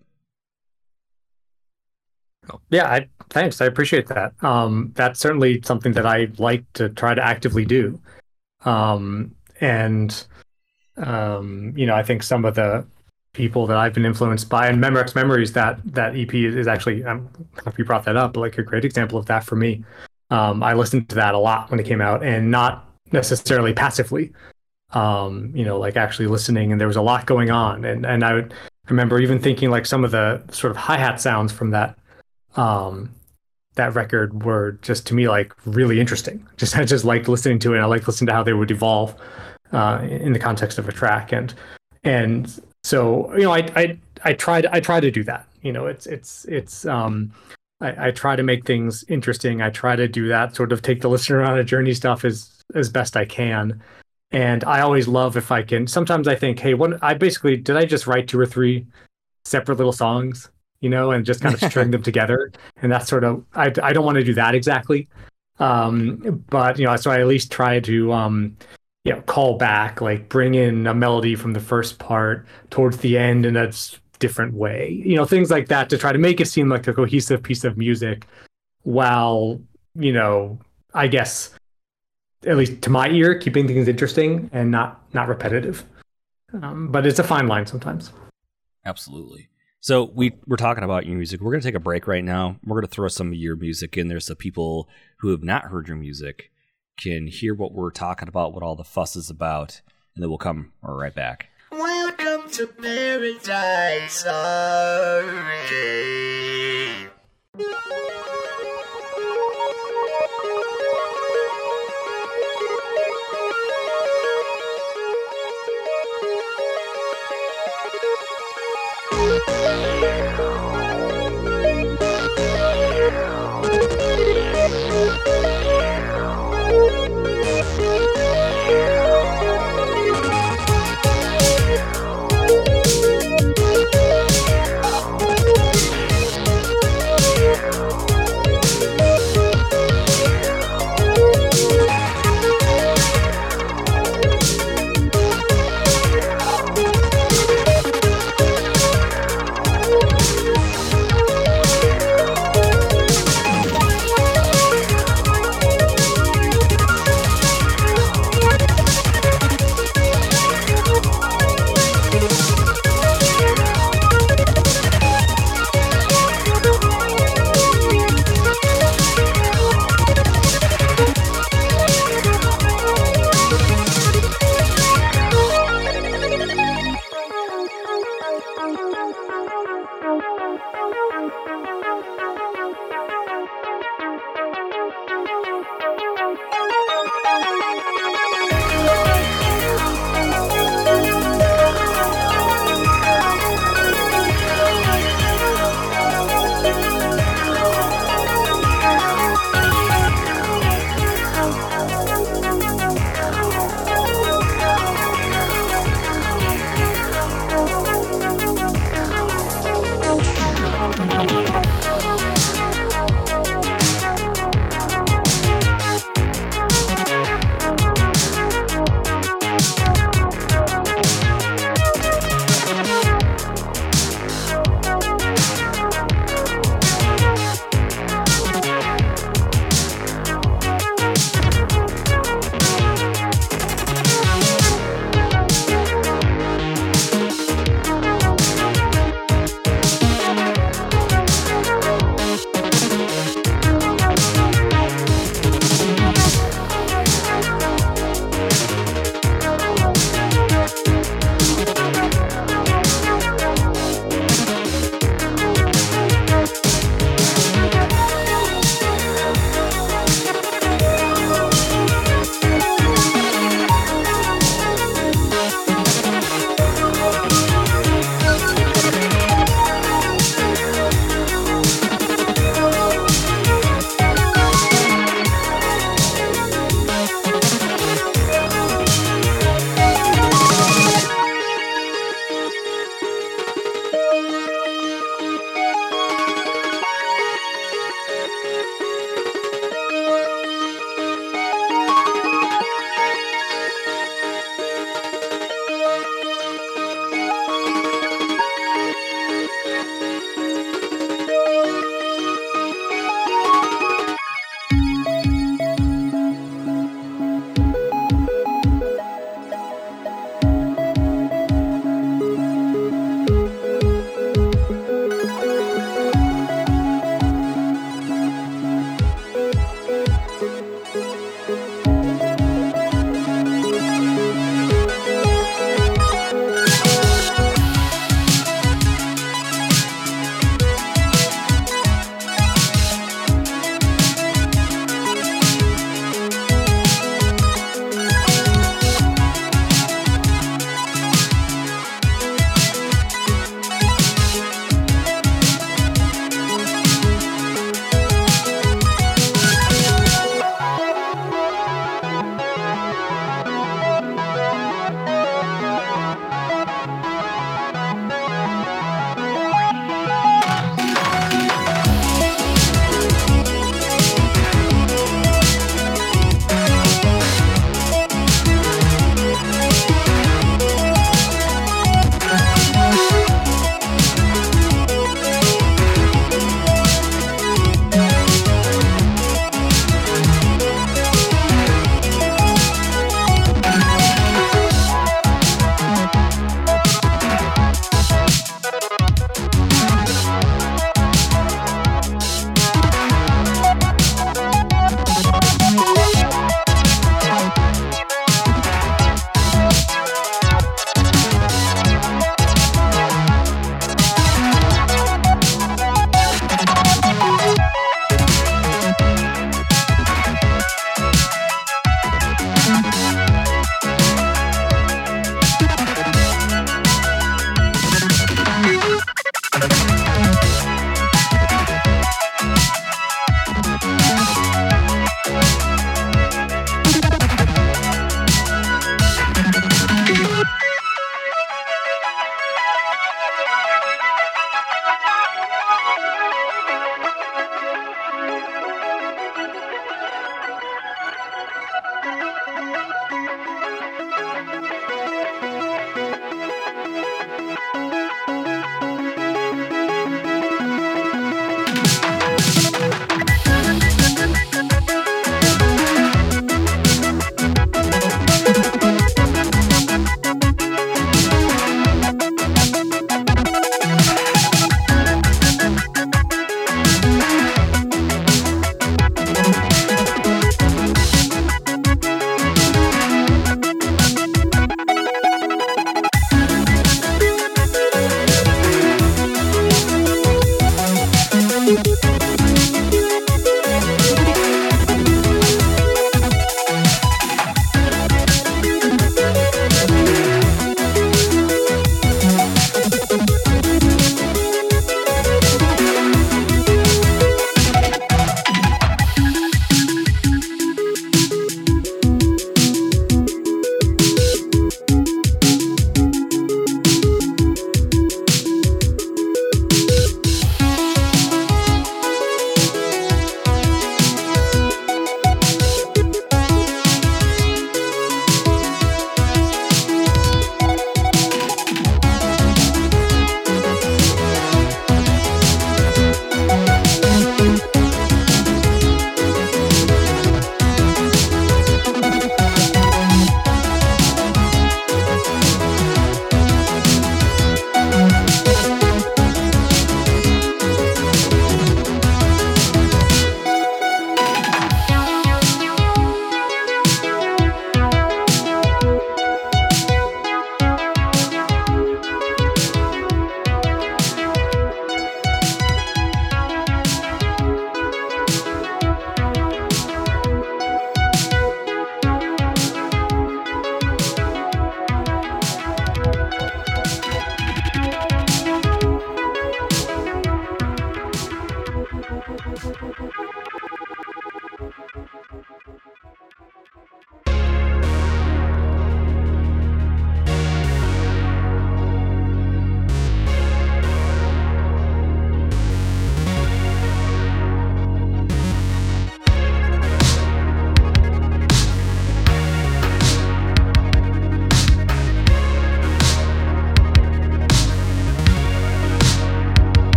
[2.70, 3.60] Yeah, I, thanks.
[3.60, 4.32] I appreciate that.
[4.44, 7.98] Um, that's certainly something that I like to try to actively do.
[8.64, 10.24] Um, and
[10.96, 12.86] um, you know, I think some of the
[13.32, 17.04] people that I've been influenced by, and Memorex Memories, that that EP is actually.
[17.04, 19.82] I'm happy you brought that up, but like a great example of that for me.
[20.30, 24.32] Um, I listened to that a lot when it came out, and not necessarily passively.
[24.90, 28.24] Um, you know, like actually listening, and there was a lot going on, and and
[28.24, 28.54] I would
[28.88, 31.98] remember even thinking like some of the sort of hi hat sounds from that
[32.56, 33.10] um,
[33.74, 36.46] that record were just to me like really interesting.
[36.56, 37.80] Just I just liked listening to it.
[37.80, 39.14] I liked listening to how they would evolve
[39.72, 41.52] uh, in the context of a track, and
[42.04, 45.46] and so you know I I I tried I try to do that.
[45.62, 47.32] You know, it's it's it's um,
[47.84, 49.60] I, I try to make things interesting.
[49.60, 52.62] I try to do that sort of take the listener on a journey stuff as
[52.74, 53.82] as best I can.
[54.30, 55.86] And I always love if I can.
[55.86, 58.86] Sometimes I think, hey, what I basically did I just write two or three
[59.44, 62.50] separate little songs, you know, and just kind of string them together.
[62.82, 65.08] And that's sort of I I don't want to do that exactly.
[65.58, 68.56] Um, but you know, so I at least try to um,
[69.04, 73.18] you know, call back, like bring in a melody from the first part towards the
[73.18, 73.70] end and a
[74.24, 75.02] different way.
[75.04, 77.62] You know, things like that to try to make it seem like a cohesive piece
[77.64, 78.26] of music
[78.82, 79.60] while,
[79.94, 80.58] you know,
[80.94, 81.54] I guess
[82.46, 85.84] at least to my ear, keeping things interesting and not not repetitive.
[86.62, 88.12] Um, but it's a fine line sometimes.
[88.86, 89.48] Absolutely.
[89.80, 91.40] So we we're talking about your music.
[91.40, 92.56] We're gonna take a break right now.
[92.64, 95.88] We're gonna throw some of your music in there so people who have not heard
[95.88, 96.50] your music
[96.96, 99.82] can hear what we're talking about, what all the fuss is about,
[100.14, 101.48] and then we'll come right back
[102.54, 105.74] to paradise already.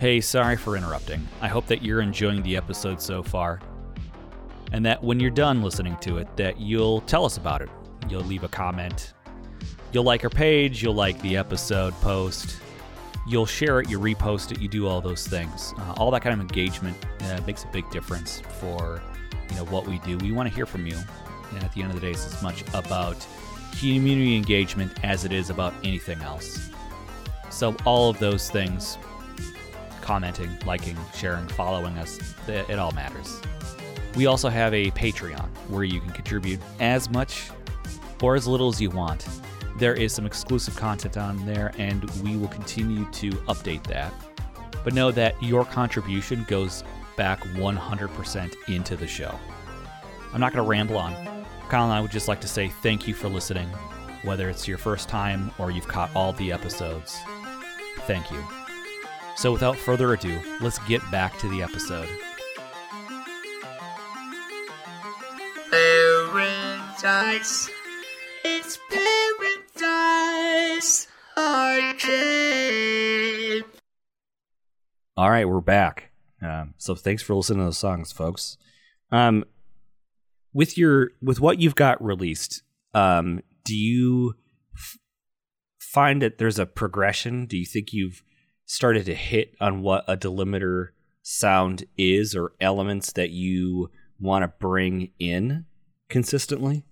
[0.00, 1.28] Hey, sorry for interrupting.
[1.42, 3.60] I hope that you're enjoying the episode so far.
[4.72, 7.68] And that when you're done listening to it, that you'll tell us about it.
[8.08, 9.12] You'll leave a comment.
[9.92, 12.60] You'll like our page, you'll like the episode post,
[13.28, 15.74] you'll share it, you repost it, you do all those things.
[15.76, 19.02] Uh, all that kind of engagement uh, makes a big difference for
[19.50, 20.16] you know what we do.
[20.16, 20.98] We want to hear from you,
[21.52, 23.26] and at the end of the day, it's as much about
[23.78, 26.70] community engagement as it is about anything else.
[27.50, 28.96] So all of those things,
[30.10, 33.40] commenting, liking, sharing, following us, it, all matters.
[34.16, 37.48] We also have a Patreon where you can contribute as much
[38.20, 39.24] or as little as you want.
[39.78, 44.12] There is some exclusive content on there, and we will continue to update that.
[44.82, 46.82] But know that your contribution goes
[47.16, 49.38] back 100% into the show.
[50.32, 51.14] I'm not going to ramble on.
[51.68, 53.68] Kyle and I would just like to say thank you for listening,
[54.24, 57.16] whether it's your first time or you've caught all the episodes.
[58.08, 58.59] Thank you.
[59.40, 62.06] So, without further ado, let's get back to the episode.
[65.70, 67.70] Paradise.
[68.44, 68.78] It's
[69.78, 71.06] paradise.
[71.38, 72.44] Arcade.
[75.16, 76.10] All right, we're back.
[76.42, 78.58] Um, so thanks for listening to those songs, folks.
[79.10, 79.46] Um,
[80.52, 82.62] with your with what you've got released,
[82.92, 84.34] um, do you
[84.76, 84.98] f-
[85.78, 87.46] find that there's a progression?
[87.46, 88.22] Do you think you've
[88.70, 90.90] started to hit on what a Delimitr
[91.22, 93.90] sound is, or elements that you
[94.20, 95.64] want to bring in
[96.08, 96.84] consistently?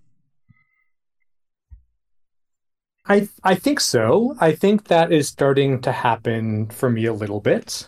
[3.07, 4.35] I I think so.
[4.41, 7.87] I think that is starting to happen for me a little bit,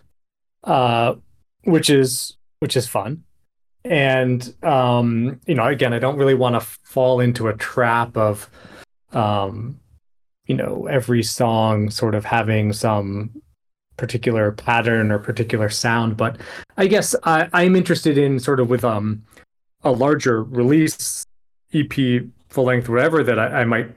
[0.63, 1.15] uh,
[1.65, 3.23] which is which is fun.
[3.83, 8.49] And um, you know, again, I don't really want to fall into a trap of,
[9.11, 9.81] um,
[10.45, 13.41] you know, every song sort of having some
[14.01, 16.17] particular pattern or particular sound.
[16.17, 16.41] But
[16.75, 19.23] I guess I, I'm interested in sort of with um
[19.83, 21.23] a larger release,
[21.71, 23.91] EP, full length, whatever that I, I might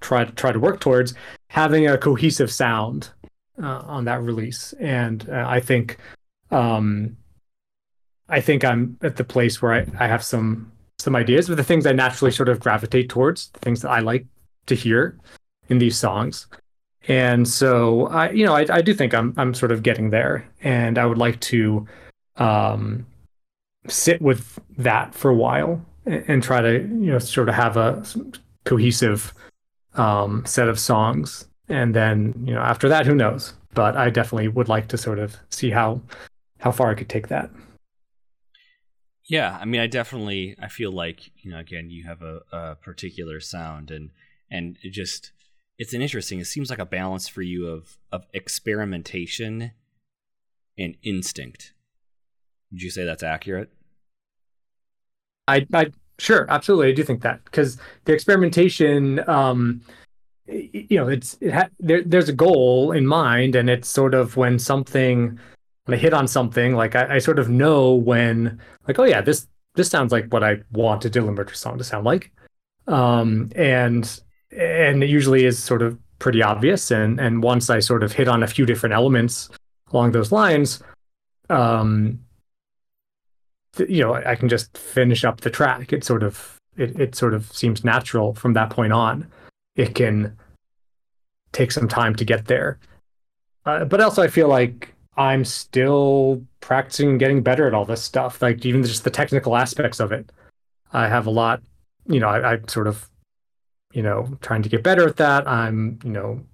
[0.00, 1.14] try to try to work towards
[1.48, 3.10] having a cohesive sound
[3.62, 4.74] uh, on that release.
[4.74, 5.96] And uh, I think,
[6.50, 7.16] um,
[8.28, 11.64] I think I'm at the place where I, I have some some ideas, but the
[11.64, 14.26] things I naturally sort of gravitate towards, the things that I like
[14.66, 15.16] to hear
[15.70, 16.48] in these songs.
[17.08, 20.46] And so I, you know, I, I do think I'm I'm sort of getting there,
[20.62, 21.86] and I would like to
[22.36, 23.06] um,
[23.88, 27.78] sit with that for a while and, and try to you know sort of have
[27.78, 28.04] a
[28.64, 29.32] cohesive
[29.94, 33.54] um, set of songs, and then you know after that, who knows?
[33.72, 36.02] But I definitely would like to sort of see how
[36.60, 37.50] how far I could take that.
[39.24, 42.74] Yeah, I mean, I definitely I feel like you know again you have a, a
[42.74, 44.10] particular sound and
[44.50, 45.32] and just
[45.78, 46.40] it's an interesting.
[46.40, 49.72] It seems like a balance for you of of experimentation
[50.76, 51.72] and instinct.
[52.70, 53.70] Would you say that's accurate?
[55.46, 59.80] I, I sure, absolutely, I do think that because the experimentation, um,
[60.46, 64.36] you know, it's it ha- there, there's a goal in mind, and it's sort of
[64.36, 65.38] when something
[65.84, 69.22] when I hit on something, like I, I sort of know when, like, oh yeah,
[69.22, 72.32] this this sounds like what I want a Delimitr song to sound like,
[72.86, 74.20] um, and
[74.58, 78.28] and it usually is sort of pretty obvious, and and once I sort of hit
[78.28, 79.48] on a few different elements
[79.92, 80.82] along those lines,
[81.48, 82.18] um,
[83.88, 85.92] you know, I can just finish up the track.
[85.92, 89.26] It sort of it, it sort of seems natural from that point on.
[89.76, 90.36] It can
[91.52, 92.78] take some time to get there.
[93.64, 98.42] Uh, but also I feel like I'm still practicing getting better at all this stuff.
[98.42, 100.30] Like even just the technical aspects of it.
[100.92, 101.62] I have a lot,
[102.06, 103.08] you know, I, I sort of,
[103.92, 105.46] you know, trying to get better at that.
[105.48, 106.44] I'm, you know,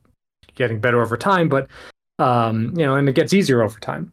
[0.54, 1.68] getting better over time, but
[2.18, 4.12] um, you know, and it gets easier over time.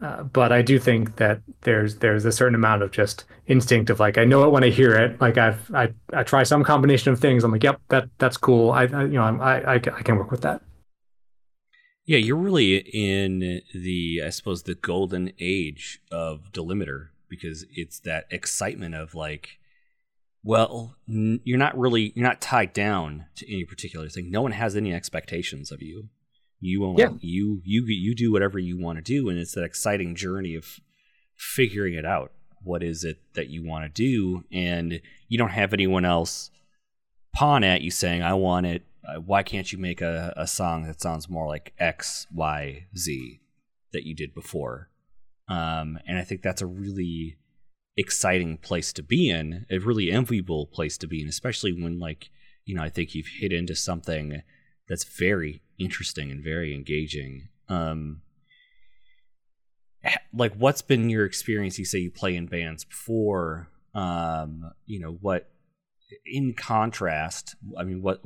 [0.00, 4.00] Uh, but I do think that there's there's a certain amount of just instinct of
[4.00, 5.20] like I know it when I hear it.
[5.20, 7.44] Like I've I I try some combination of things.
[7.44, 8.70] I'm like, yep, that that's cool.
[8.72, 10.62] I, I you know I'm, I, I I can work with that.
[12.04, 18.26] Yeah, you're really in the I suppose the golden age of Delimitr because it's that
[18.30, 19.58] excitement of like
[20.44, 24.30] well n- you're not really you're not tied down to any particular thing.
[24.30, 26.08] No one has any expectations of you.
[26.60, 27.10] You won't Yeah.
[27.20, 30.78] you you you do whatever you want to do and it's that exciting journey of
[31.36, 32.32] figuring it out.
[32.62, 34.44] What is it that you want to do?
[34.52, 36.50] And you don't have anyone else
[37.34, 38.82] pawn at you saying i want it.
[39.06, 43.40] Uh, why can't you make a, a song that sounds more like x y z
[43.92, 44.88] that you did before?
[45.48, 47.36] Um, and i think that's a really
[47.96, 52.28] exciting place to be in a really enviable place to be in especially when like
[52.64, 54.42] you know i think you've hit into something
[54.88, 57.48] that's very interesting and very engaging.
[57.68, 58.22] Um,
[60.34, 61.78] like what's been your experience?
[61.78, 63.68] You say you play in bands before.
[63.94, 65.48] Um you know what
[66.26, 68.20] in contrast i mean what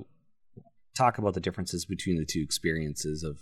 [0.96, 3.38] talk about the differences between the two experiences of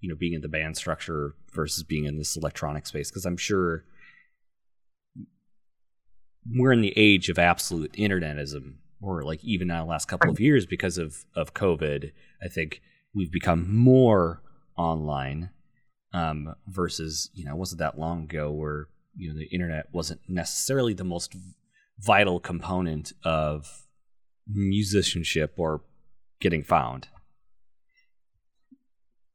[0.00, 3.36] you know being in the band structure versus being in this electronic space because i'm
[3.36, 3.84] sure
[6.54, 10.40] we're in the age of absolute internetism or like even now the last couple of
[10.40, 12.12] years because of of covid
[12.42, 12.80] i think
[13.14, 14.42] we've become more
[14.76, 15.50] online
[16.12, 20.20] um, versus you know it wasn't that long ago where you know the internet wasn't
[20.28, 21.34] necessarily the most
[21.98, 23.86] vital component of
[24.46, 25.82] musicianship or
[26.40, 27.08] getting found.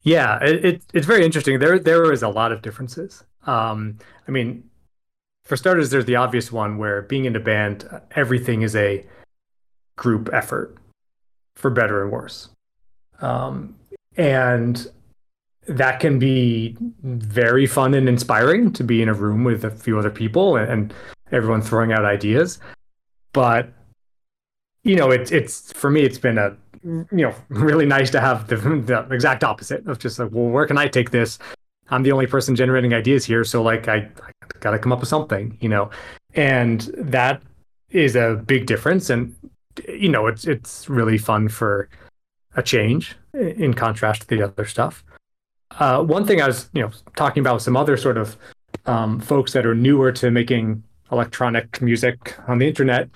[0.02, 1.60] Yeah, it, it, it's very interesting.
[1.60, 3.24] There there is a lot of differences.
[3.46, 4.70] Um, I mean,
[5.46, 9.06] for starters, there's the obvious one where being in a band, everything is a
[9.96, 10.78] group effort,
[11.56, 12.50] for better and worse.
[13.22, 13.76] Um,
[14.18, 14.88] and
[15.68, 19.98] that can be very fun and inspiring to be in a room with a few
[19.98, 20.94] other people and, and
[21.32, 22.60] everyone throwing out ideas.
[23.34, 23.72] But
[24.84, 28.48] you know, it's it's for me, it's been a you know really nice to have
[28.48, 31.40] the, the exact opposite of just like, well, where can I take this?
[31.90, 34.10] I'm the only person generating ideas here, so like I,
[34.42, 35.90] I got to come up with something, you know,
[36.34, 37.44] and that
[37.92, 39.10] is a big difference.
[39.10, 39.36] And
[39.88, 41.90] you know, it's it's really fun for
[42.56, 45.04] a change in contrast to the other stuff.
[45.80, 48.38] Uh, one thing I was, you know, talking about with some other sort of
[48.86, 53.10] um, folks that are newer to making electronic music on the internet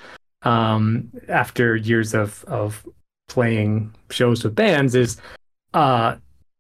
[0.44, 2.88] um, after years of of
[3.28, 5.18] playing shows with bands is,
[5.74, 6.16] uh,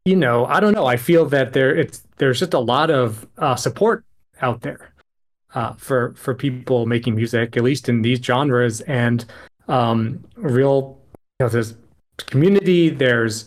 [0.05, 0.85] you know, I don't know.
[0.85, 4.03] I feel that there it's there's just a lot of uh, support
[4.41, 4.93] out there
[5.53, 9.25] uh, for for people making music, at least in these genres, and
[9.67, 10.99] um, real.
[11.39, 11.75] You know, there's
[12.17, 12.89] community.
[12.89, 13.45] There's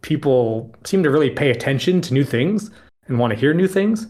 [0.00, 2.70] people seem to really pay attention to new things
[3.06, 4.04] and want to hear new things.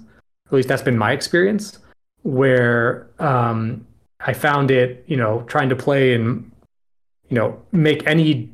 [0.46, 1.78] At least that's been my experience.
[2.22, 3.86] Where um,
[4.20, 6.50] I found it, you know, trying to play and
[7.28, 8.50] you know make any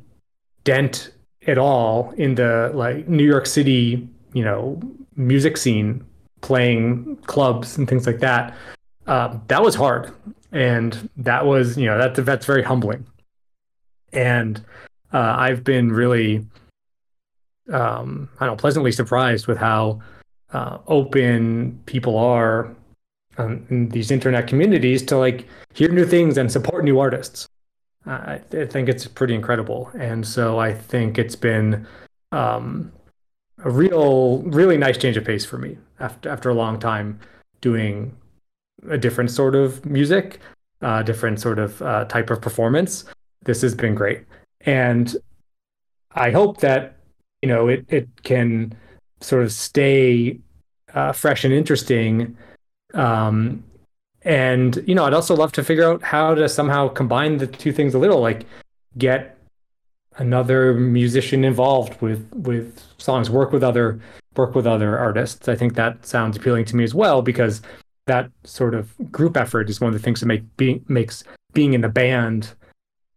[0.63, 1.11] dent
[1.47, 4.79] at all in the like New York City, you know,
[5.15, 6.05] music scene,
[6.41, 8.55] playing clubs and things like that.
[9.07, 10.13] Uh, that was hard,
[10.51, 13.05] and that was you know that's that's very humbling.
[14.13, 14.63] And
[15.13, 16.45] uh, I've been really
[17.71, 20.01] um, I don't know, pleasantly surprised with how
[20.53, 22.75] uh, open people are
[23.37, 27.47] um, in these internet communities to like hear new things and support new artists.
[28.05, 31.85] I, I, think it's pretty incredible, and so I think it's been
[32.31, 32.91] um,
[33.63, 37.19] a real, really nice change of pace for me after after a long time
[37.61, 38.15] doing
[38.89, 40.39] a different sort of music,
[40.81, 43.05] a uh, different sort of uh, type of performance.
[43.43, 44.25] This has been great,
[44.61, 45.15] and
[46.13, 46.97] I hope that
[47.41, 48.73] you know it it can
[49.19, 50.39] sort of stay
[50.93, 52.37] uh, fresh and interesting.
[52.93, 53.63] Um,
[54.23, 57.71] and you know, I'd also love to figure out how to somehow combine the two
[57.71, 58.45] things a little, like
[58.97, 59.37] get
[60.21, 63.99] another musician involved with with songs, work with other
[64.37, 65.49] work with other artists.
[65.49, 67.61] I think that sounds appealing to me as well because
[68.05, 71.73] that sort of group effort is one of the things that make being makes being
[71.73, 72.53] in the band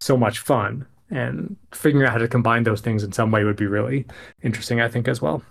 [0.01, 0.87] so much fun.
[1.11, 4.07] And figuring out how to combine those things in some way would be really
[4.43, 5.43] interesting i think as well.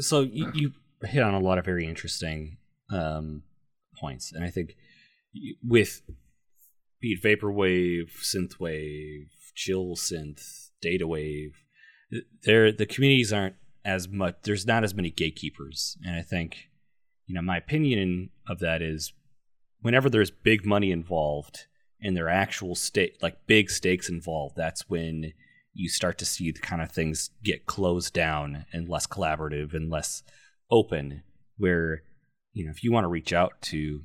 [0.00, 0.72] So you, you
[1.04, 2.58] hit on a lot of very interesting
[2.90, 3.44] um,
[3.98, 4.32] points.
[4.32, 4.76] And i think
[5.62, 6.02] with
[7.02, 11.64] be it vaporwave synthwave chill synth data wave
[12.44, 16.68] there the communities aren't as much there's not as many gatekeepers and i think
[17.26, 19.12] you know my opinion of that is
[19.80, 21.66] whenever there's big money involved
[22.02, 25.32] and there are actual stake like big stakes involved, that's when
[25.74, 29.90] you start to see the kind of things get closed down and less collaborative and
[29.90, 30.22] less
[30.70, 31.22] open.
[31.58, 32.02] Where
[32.52, 34.02] you know if you want to reach out to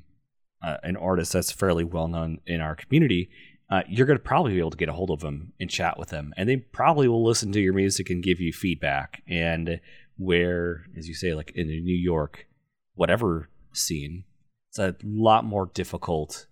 [0.62, 3.30] uh, an artist that's fairly well known in our community,
[3.70, 5.98] uh, you're going to probably be able to get a hold of them and chat
[5.98, 9.22] with them, and they probably will listen to your music and give you feedback.
[9.28, 9.80] And
[10.16, 12.46] where, as you say, like in the New York,
[12.94, 14.24] whatever scene,
[14.70, 16.46] it's a lot more difficult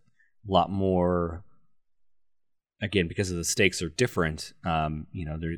[0.48, 1.44] a lot more
[2.82, 5.56] again because of the stakes are different um, you know there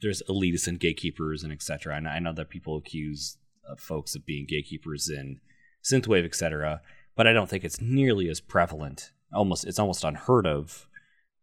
[0.00, 3.36] there's elitists and gatekeepers and etc and i know that people accuse
[3.70, 5.40] uh, folks of being gatekeepers in
[5.84, 6.80] synthwave etc
[7.16, 10.86] but i don't think it's nearly as prevalent almost it's almost unheard of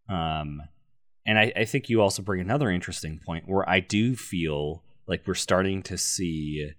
[0.09, 0.61] um,
[1.25, 5.23] and I, I think you also bring another interesting point where i do feel like
[5.25, 6.71] we're starting to see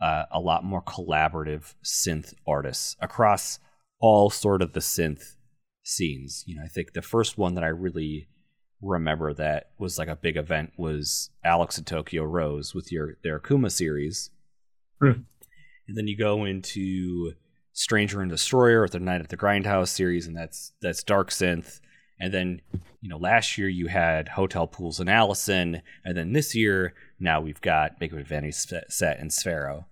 [0.00, 3.58] uh, a lot more collaborative synth artists across
[4.00, 5.36] all sort of the synth
[5.82, 6.44] scenes.
[6.46, 8.28] You know, I think the first one that I really
[8.82, 13.40] remember that was like a big event was Alex and Tokyo Rose with your their
[13.40, 14.30] Akuma series.
[15.02, 15.24] Mm.
[15.86, 17.34] and then you go into
[17.76, 21.78] Stranger and Destroyer or the Night at the Grindhouse series, and that's that's dark synth.
[22.18, 22.62] And then,
[23.02, 27.42] you know, last year you had Hotel Pools and Allison, and then this year now
[27.42, 29.84] we've got It Vanny Set and Sphero.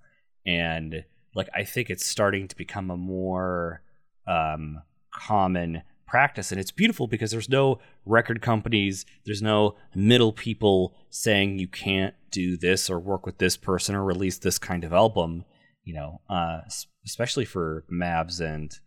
[0.47, 1.05] And
[1.35, 3.83] like I think it's starting to become a more
[4.27, 4.81] um,
[5.11, 11.59] common practice, and it's beautiful because there's no record companies, there's no middle people saying
[11.59, 15.45] you can't do this or work with this person or release this kind of album.
[15.85, 16.61] You know, uh,
[17.05, 18.79] especially for Mavs and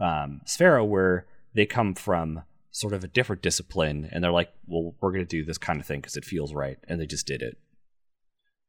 [0.00, 0.40] um,
[0.88, 5.26] where they come from sort of a different discipline and they're like, well, we're going
[5.26, 6.78] to do this kind of thing because it feels right.
[6.88, 7.58] And they just did it.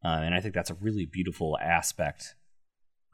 [0.04, 2.36] Uh, and I think that's a really beautiful aspect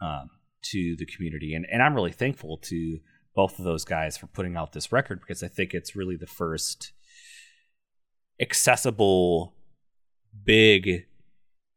[0.02, 0.30] um,
[0.64, 1.54] to the community.
[1.54, 3.00] And, and I'm really thankful to
[3.36, 6.26] both of those guys for putting out this record because I think it's really the
[6.26, 6.94] first
[8.40, 9.54] accessible,
[10.46, 11.06] big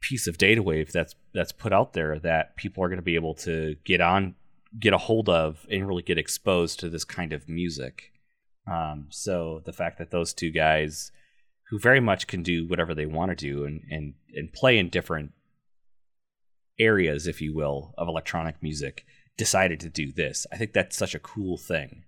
[0.00, 3.14] piece of data wave that's that's put out there that people are going to be
[3.14, 4.34] able to get on
[4.78, 8.12] get a hold of and really get exposed to this kind of music
[8.70, 11.10] um, so the fact that those two guys
[11.70, 14.88] who very much can do whatever they want to do and, and, and play in
[14.88, 15.32] different
[16.78, 19.04] areas, if you will, of electronic music
[19.36, 20.46] decided to do this.
[20.52, 22.04] I think that's such a cool thing.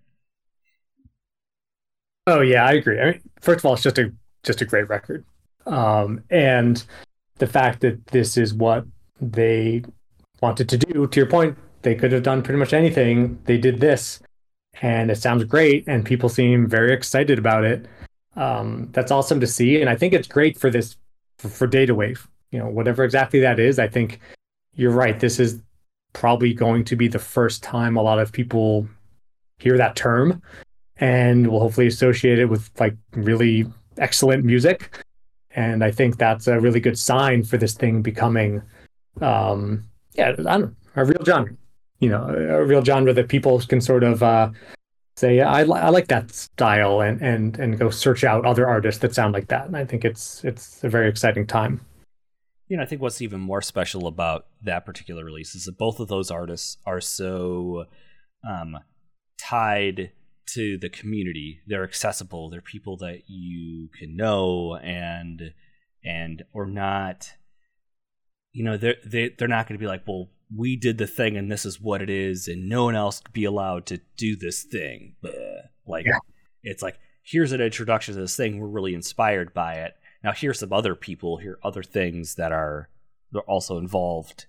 [2.26, 3.00] Oh yeah, I agree.
[3.00, 4.12] I mean, first of all, it's just a
[4.44, 5.24] just a great record,
[5.66, 6.84] um, and
[7.38, 8.84] the fact that this is what
[9.22, 9.82] they
[10.42, 11.06] wanted to do.
[11.06, 13.38] To your point, they could have done pretty much anything.
[13.44, 14.20] They did this,
[14.80, 17.86] and it sounds great and people seem very excited about it
[18.36, 20.96] um, that's awesome to see and i think it's great for this
[21.38, 24.20] for, for data wave you know whatever exactly that is i think
[24.74, 25.60] you're right this is
[26.14, 28.86] probably going to be the first time a lot of people
[29.58, 30.40] hear that term
[30.96, 33.66] and will hopefully associate it with like really
[33.98, 35.04] excellent music
[35.54, 38.62] and i think that's a really good sign for this thing becoming
[39.20, 39.84] um
[40.14, 41.54] yeah i don't a real genre
[42.02, 44.50] you know a real genre that people can sort of uh,
[45.16, 49.00] say I, li- I like that style and and and go search out other artists
[49.02, 49.66] that sound like that.
[49.66, 51.80] And i think it's it's a very exciting time.
[52.68, 56.00] You know i think what's even more special about that particular release is that both
[56.00, 57.84] of those artists are so
[58.48, 58.78] um,
[59.38, 60.10] tied
[60.54, 61.60] to the community.
[61.66, 62.50] They're accessible.
[62.50, 65.52] They're people that you can know and
[66.04, 67.34] and or not
[68.53, 71.36] you know they're they, they're not going to be like well we did the thing
[71.36, 74.36] and this is what it is and no one else could be allowed to do
[74.36, 75.14] this thing.
[75.86, 76.18] Like yeah.
[76.62, 78.59] it's like here's an introduction to this thing.
[78.59, 79.94] We're really inspired by it.
[80.22, 82.88] Now here's some other people here other things that are
[83.32, 84.46] they're also involved.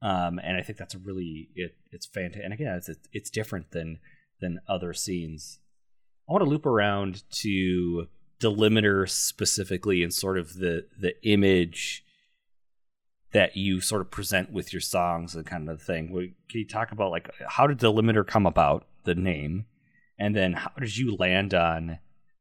[0.00, 3.70] Um, and i think that's a really it, it's fantastic and again it's it's different
[3.70, 4.00] than
[4.40, 5.60] than other scenes.
[6.28, 8.08] I want to loop around to
[8.40, 12.01] Delimitr specifically and sort of the the image
[13.32, 16.08] that you sort of present with your songs and kind of thing.
[16.08, 19.66] Can you talk about like how did Delimitr come about, the name,
[20.18, 21.98] and then how did you land on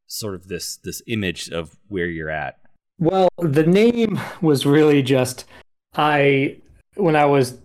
[0.07, 2.59] sort of this this image of where you're at?
[2.99, 5.45] Well, the name was really just
[5.95, 6.57] I
[6.95, 7.57] when I was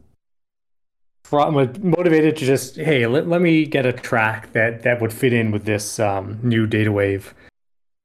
[1.33, 5.51] motivated to just hey let, let me get a track that that would fit in
[5.51, 7.35] with this um, new data wave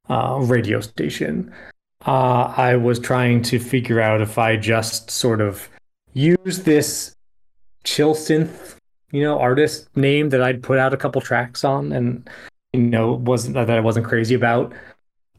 [0.09, 1.53] uh, radio station
[2.05, 5.69] uh, I was trying to figure out if I just sort of
[6.13, 7.15] use this
[7.83, 8.75] chill synth,
[9.11, 12.29] you know, artist name that I'd put out a couple tracks on, and
[12.73, 14.73] you know, wasn't that I wasn't crazy about,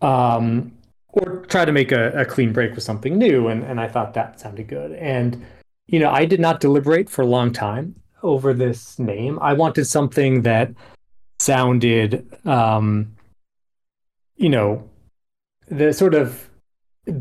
[0.03, 0.73] um,
[1.09, 4.15] or try to make a, a clean break with something new, and and I thought
[4.15, 5.45] that sounded good, and
[5.87, 9.39] you know, I did not deliberate for a long time over this name.
[9.41, 10.71] I wanted something that
[11.41, 13.17] sounded, um,
[14.37, 14.89] you know,
[15.69, 16.49] the sort of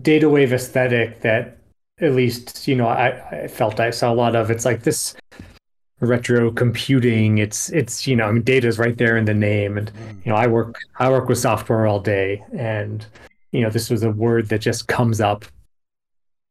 [0.02, 1.58] data wave aesthetic that
[2.00, 4.52] at least you know I, I felt I saw a lot of.
[4.52, 5.16] It's like this
[6.00, 7.38] retro computing.
[7.38, 9.92] It's it's you know I mean data is right there in the name, and
[10.24, 13.06] you know I work I work with software all day, and
[13.52, 15.46] you know this was a word that just comes up,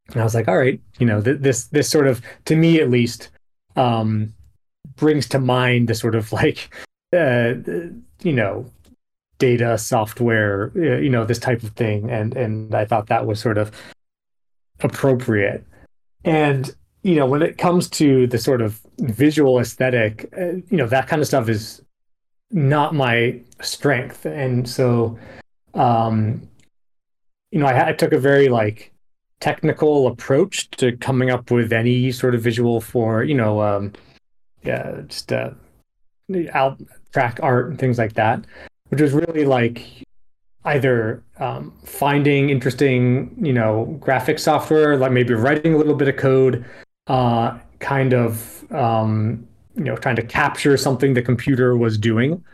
[0.09, 2.81] and I was like, all right, you know th- this this sort of to me
[2.81, 3.31] at least
[3.77, 4.33] um,
[4.97, 6.75] brings to mind the sort of like
[7.13, 7.55] uh,
[8.23, 8.71] you know
[9.41, 12.09] data software uh, you know this type of thing.
[12.11, 13.73] And and i thought that was sort of
[14.81, 15.65] appropriate.
[16.25, 16.73] And
[17.03, 21.09] you know when it comes to the sort of visual aesthetic uh, you know that
[21.09, 21.83] kind of stuff is
[22.53, 24.25] not my strength.
[24.25, 25.19] And so
[25.75, 26.47] um
[27.51, 28.93] you know I, I took a very like
[29.41, 33.93] technical approach to coming up with any sort of visual for you know um
[34.63, 35.51] yeah just uh
[36.53, 36.79] out
[37.13, 38.45] track art and things like that
[38.91, 40.05] which was really like
[40.65, 46.17] either um, finding interesting, you know, graphic software, like maybe writing a little bit of
[46.17, 46.65] code,
[47.07, 52.45] uh, kind of um, you know trying to capture something the computer was doing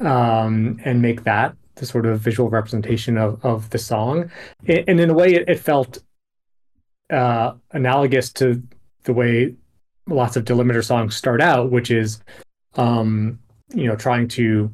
[0.00, 4.30] um, and make that the sort of visual representation of, of the song.
[4.66, 5.98] And in a way, it, it felt
[7.10, 8.62] uh, analogous to
[9.04, 9.54] the way
[10.06, 12.20] lots of Delimitr songs start out, which is,
[12.76, 13.38] um,
[13.74, 14.72] you know, trying to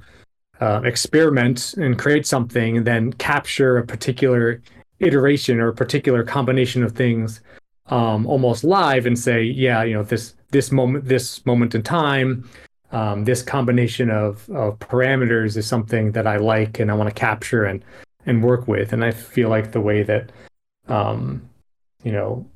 [0.61, 4.63] uh, experiment and create something and then capture a particular
[5.01, 7.41] iteration or a particular combination of things
[7.87, 12.49] um, almost live and say, yeah, you know, this this moment this moment in time
[12.93, 17.15] um, this combination of, of parameters is something that I like and I want to
[17.15, 17.85] capture and
[18.27, 18.93] and work with.
[18.93, 20.33] And I feel like the way that
[20.89, 21.49] um,
[22.03, 22.47] you know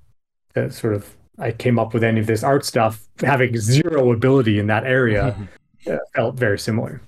[0.55, 4.59] that sort of I came up with any of this art stuff, having zero ability
[4.59, 5.37] in that area,
[5.91, 7.01] uh, felt very similar.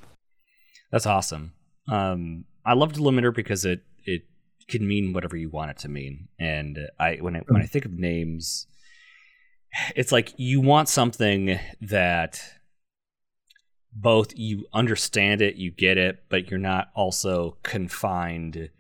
[0.90, 1.52] That's awesome.
[1.90, 4.22] Um, I love Delimitr because it it
[4.68, 6.28] can mean whatever you want it to mean.
[6.38, 8.66] And I when I when I think of names,
[9.94, 12.40] it's like you want something that
[13.92, 18.70] both you understand it, you get it, but you're not also confined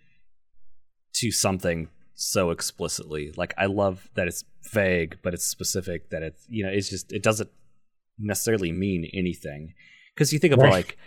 [1.14, 3.32] to something so explicitly.
[3.36, 6.10] Like I love that it's vague, but it's specific.
[6.10, 7.50] That it's you know it's just it doesn't
[8.18, 9.74] necessarily mean anything
[10.14, 10.72] because you think about right.
[10.72, 10.98] like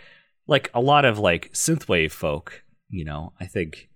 [0.50, 2.64] like a lot of like synthwave folk.
[2.90, 3.88] You know, I think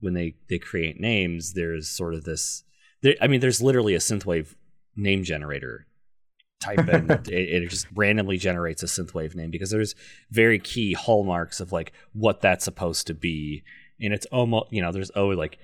[0.00, 2.62] when they they create names, there's sort of this.
[3.02, 4.54] There, I mean, there's literally a synthwave
[4.96, 5.86] name generator
[6.60, 9.94] type in it, it just randomly generates a synthwave name because there's
[10.30, 13.62] very key hallmarks of like what that's supposed to be
[14.00, 15.58] and it's almost you know there's oh like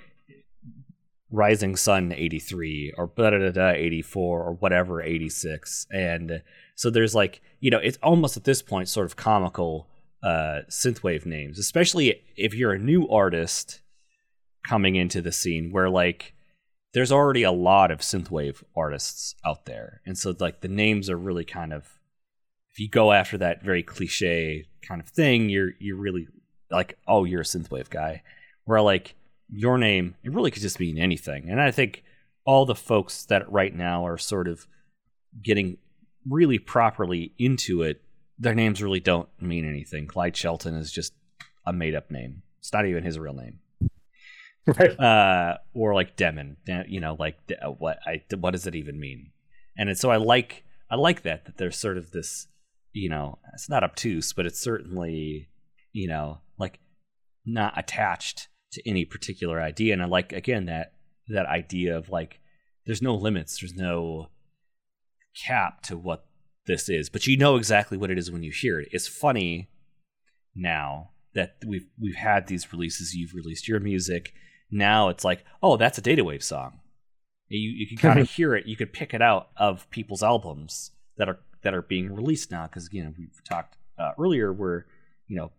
[1.30, 6.42] rising sun 83 or da da da 84 or whatever 86 and
[6.74, 9.88] so there's like you know it's almost at this point sort of comical
[10.22, 13.80] uh synthwave names especially if you're a new artist
[14.66, 16.34] coming into the scene where like
[16.92, 21.16] there's already a lot of synthwave artists out there, and so like the names are
[21.16, 21.98] really kind of
[22.70, 26.28] if you go after that very cliche kind of thing, you're you're really
[26.70, 28.22] like oh you're a synthwave guy,
[28.64, 29.14] where like
[29.48, 32.04] your name it really could just mean anything, and I think
[32.44, 34.66] all the folks that right now are sort of
[35.42, 35.78] getting
[36.28, 38.02] really properly into it,
[38.38, 40.06] their names really don't mean anything.
[40.06, 41.12] Clyde Shelton is just
[41.66, 42.42] a made up name.
[42.58, 43.58] It's not even his real name.
[44.66, 44.98] right.
[44.98, 46.56] uh, or like Demon.
[46.86, 49.30] You know, like uh, what I what does it even mean?
[49.76, 52.48] And so I like I like that that there's sort of this,
[52.92, 55.48] you know, it's not obtuse, but it's certainly,
[55.92, 56.78] you know, like
[57.44, 59.92] not attached to any particular idea.
[59.92, 60.92] And I like again that
[61.28, 62.40] that idea of like
[62.86, 64.28] there's no limits, there's no
[65.44, 66.26] cap to what
[66.66, 68.88] this is, but you know exactly what it is when you hear it.
[68.92, 69.68] It's funny
[70.54, 74.34] now that we've we've had these releases, you've released your music,
[74.72, 76.80] now it's like, oh, that's a data wave song.
[77.48, 78.66] You you can kind of hear it.
[78.66, 82.66] You could pick it out of people's albums that are that are being released now
[82.66, 84.86] because you know we've talked uh, earlier where
[85.28, 85.52] you know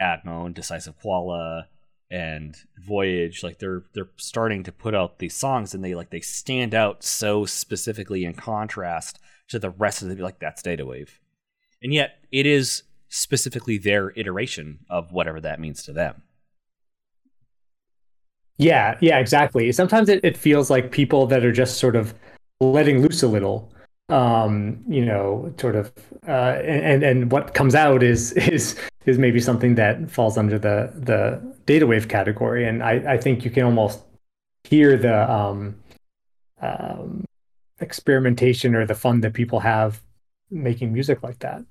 [0.00, 1.68] Atmo and Decisive Koala
[2.10, 6.20] and Voyage like they're they're starting to put out these songs and they like they
[6.20, 11.20] stand out so specifically in contrast to the rest of the like that's data wave
[11.82, 16.22] and yet it is specifically their iteration of whatever that means to them
[18.56, 19.72] yeah, yeah, exactly.
[19.72, 22.14] Sometimes it, it feels like people that are just sort of
[22.60, 23.70] letting loose a little.
[24.10, 25.90] Um, you know, sort of
[26.28, 30.92] uh, and and what comes out is is is maybe something that falls under the
[30.94, 32.66] the data wave category.
[32.66, 34.00] And I, I think you can almost
[34.64, 35.76] hear the um,
[36.60, 37.24] um,
[37.80, 40.00] experimentation or the fun that people have
[40.50, 41.62] making music like that.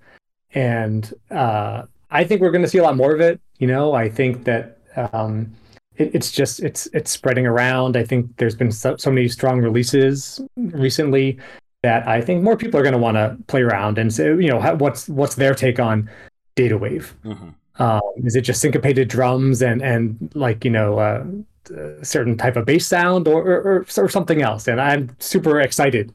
[0.53, 3.39] And uh, I think we're going to see a lot more of it.
[3.57, 5.51] You know, I think that um,
[5.95, 7.97] it, it's just it's it's spreading around.
[7.97, 11.39] I think there's been so, so many strong releases recently
[11.81, 14.49] that I think more people are going to want to play around and say, you
[14.49, 16.09] know, how, what's what's their take on
[16.55, 17.15] data wave?
[17.25, 17.49] Mm-hmm.
[17.81, 21.25] Um, is it just syncopated drums and and like you know uh,
[21.71, 24.67] a certain type of bass sound or, or or something else?
[24.67, 26.13] And I'm super excited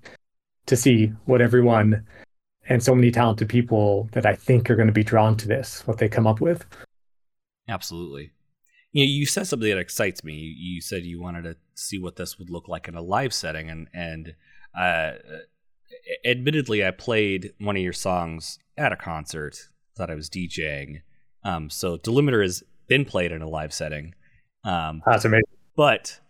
[0.67, 2.05] to see what everyone
[2.69, 5.87] and so many talented people that I think are going to be drawn to this,
[5.87, 6.67] what they come up with.
[7.69, 8.33] Absolutely
[8.93, 10.35] you know, you said something that excites me.
[10.35, 13.35] You, you, said you wanted to see what this would look like in a live
[13.35, 14.35] setting, and and
[14.79, 15.13] uh,
[16.25, 21.03] admittedly, I played one of your songs at a concert that I was DJing.
[21.45, 24.15] Um, so Delimitr has been played in a live setting.
[24.69, 25.45] Um, That's amazing.
[25.77, 26.21] But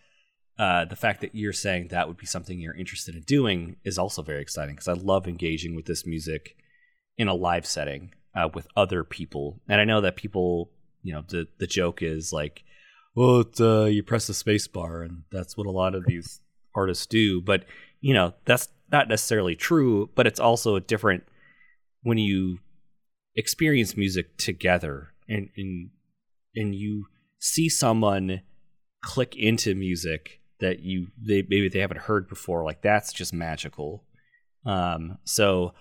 [0.59, 3.98] uh, the fact that you're saying that would be something you're interested in doing is
[3.98, 6.56] also very exciting because I love engaging with this music
[7.16, 10.70] in a live setting uh, with other people, and I know that people
[11.02, 12.65] you know the the joke is like
[13.15, 16.40] well uh, you press the space bar and that's what a lot of these
[16.74, 17.40] artists do.
[17.40, 17.65] But
[18.01, 20.10] you know, that's not necessarily true.
[20.15, 21.24] But it's also a different
[22.02, 22.59] when you
[23.35, 25.90] experience music together and and
[26.55, 27.06] and you
[27.39, 28.43] see someone
[29.02, 34.05] click into music that you they maybe they haven't heard before like that's just magical
[34.66, 35.73] um so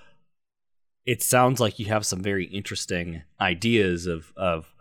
[1.05, 4.73] it sounds like you have some very interesting ideas of of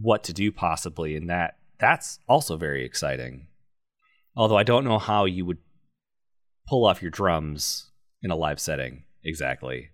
[0.00, 3.46] what to do possibly and that that's also very exciting
[4.34, 5.58] although i don't know how you would
[6.66, 7.90] pull off your drums
[8.22, 9.90] in a live setting exactly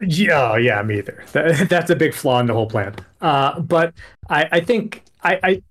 [0.00, 1.24] yeah, yeah, me either.
[1.32, 2.94] That, that's a big flaw in the whole plan.
[3.20, 3.94] Uh, but
[4.28, 5.62] I, I think I, I,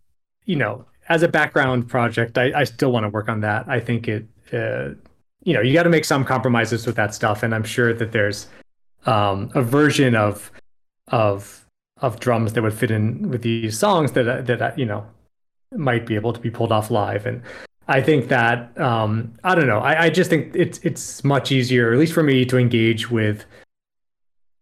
[0.46, 3.68] you know, as a background project, I, I still want to work on that.
[3.68, 4.90] I think it, uh,
[5.44, 8.12] you know, you got to make some compromises with that stuff, and I'm sure that
[8.12, 8.48] there's
[9.06, 10.52] um, a version of
[11.10, 11.66] of
[11.98, 15.06] of drums that would fit in with these songs that that you know
[15.72, 17.42] might be able to be pulled off live and
[17.88, 19.80] I think that um, I don't know.
[19.80, 23.46] I, I just think it's it's much easier, at least for me, to engage with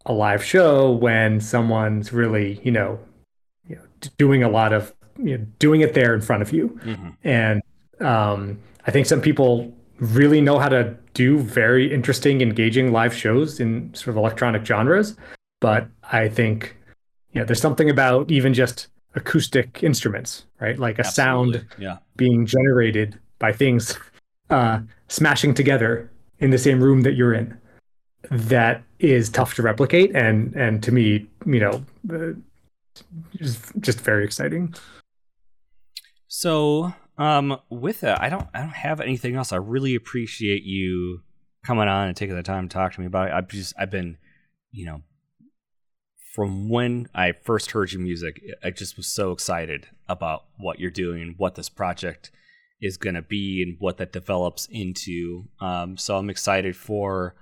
[0.06, 3.00] a live show when someone's really, you know
[4.18, 6.70] doing a lot of you know, doing it there in front of you.
[6.84, 7.10] Mm-hmm.
[7.24, 7.62] And
[8.00, 13.60] um, I think some people really know how to do very interesting, engaging live shows
[13.60, 15.16] in sort of electronic genres.
[15.60, 16.76] But I think,
[17.34, 20.80] you know, there's something about even just acoustic instruments, right?
[20.80, 21.60] Like a Absolutely.
[21.60, 21.98] sound yeah.
[22.16, 23.98] being generated by things
[24.50, 26.10] uh, smashing together
[26.40, 27.58] in the same room that you're in
[28.30, 31.84] that is tough to replicate and and to me you know
[32.14, 32.34] uh,
[33.36, 34.74] just just very exciting.
[36.28, 39.52] So um with that i don't i don't have anything else.
[39.52, 41.22] I really appreciate you
[41.66, 43.34] coming on and taking the time to talk to me about it.
[43.34, 44.18] I've just i've been
[44.72, 45.02] you know
[46.34, 50.90] from when i first heard your music i just was so excited about what you're
[50.90, 52.32] doing what this project
[52.82, 55.46] is going to be and what that develops into.
[55.60, 57.36] Um so i'm excited for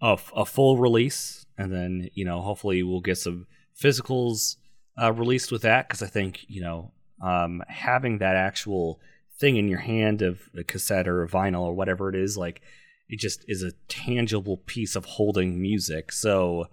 [0.00, 3.46] a, a full release, and then you know hopefully we'll get some
[3.80, 4.56] physicals
[5.00, 6.92] uh, released with that because I think you know
[7.22, 9.00] um, having that actual
[9.38, 12.60] thing in your hand of a cassette or a vinyl or whatever it is like
[13.08, 16.12] it just is a tangible piece of holding music.
[16.12, 16.66] So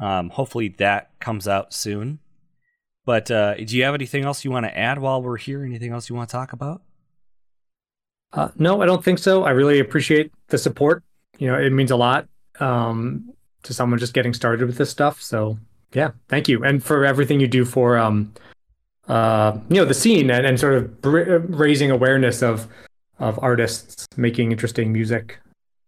[0.00, 2.20] um, hopefully that comes out soon.
[3.04, 5.62] But uh, do you have anything else you want to add while we're here?
[5.62, 6.82] Anything else you want to talk about?
[8.32, 9.44] Uh, no, I don't think so.
[9.44, 11.04] I really appreciate the support.
[11.38, 12.28] You know, it means a lot
[12.60, 13.30] um,
[13.64, 15.20] to someone just getting started with this stuff.
[15.20, 15.58] So
[15.94, 18.32] yeah, thank you, and for everything you do for um,
[19.08, 22.68] uh, you know the scene and, and sort of br- raising awareness of
[23.18, 25.38] of artists making interesting music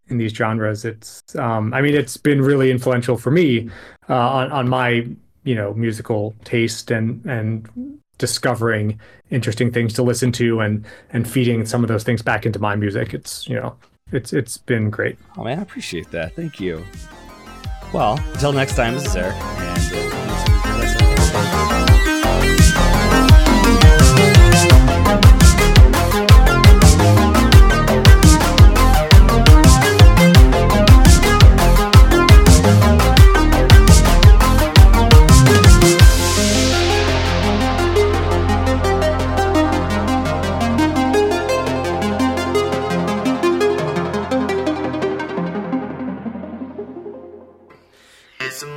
[0.08, 0.84] in these genres.
[0.84, 3.70] It's um, I mean it's been really influential for me
[4.08, 5.06] uh, on on my
[5.44, 8.98] you know musical taste and and discovering
[9.30, 12.76] interesting things to listen to and and feeding some of those things back into my
[12.76, 13.14] music.
[13.14, 13.76] It's you know
[14.12, 15.18] it's it's been great.
[15.36, 16.34] Oh man, I appreciate that.
[16.34, 16.84] Thank you.
[17.92, 20.12] Well, until next time, this is Eric, and.
[20.12, 20.15] Uh,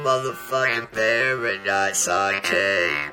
[0.09, 3.11] motherfucking paradise I came.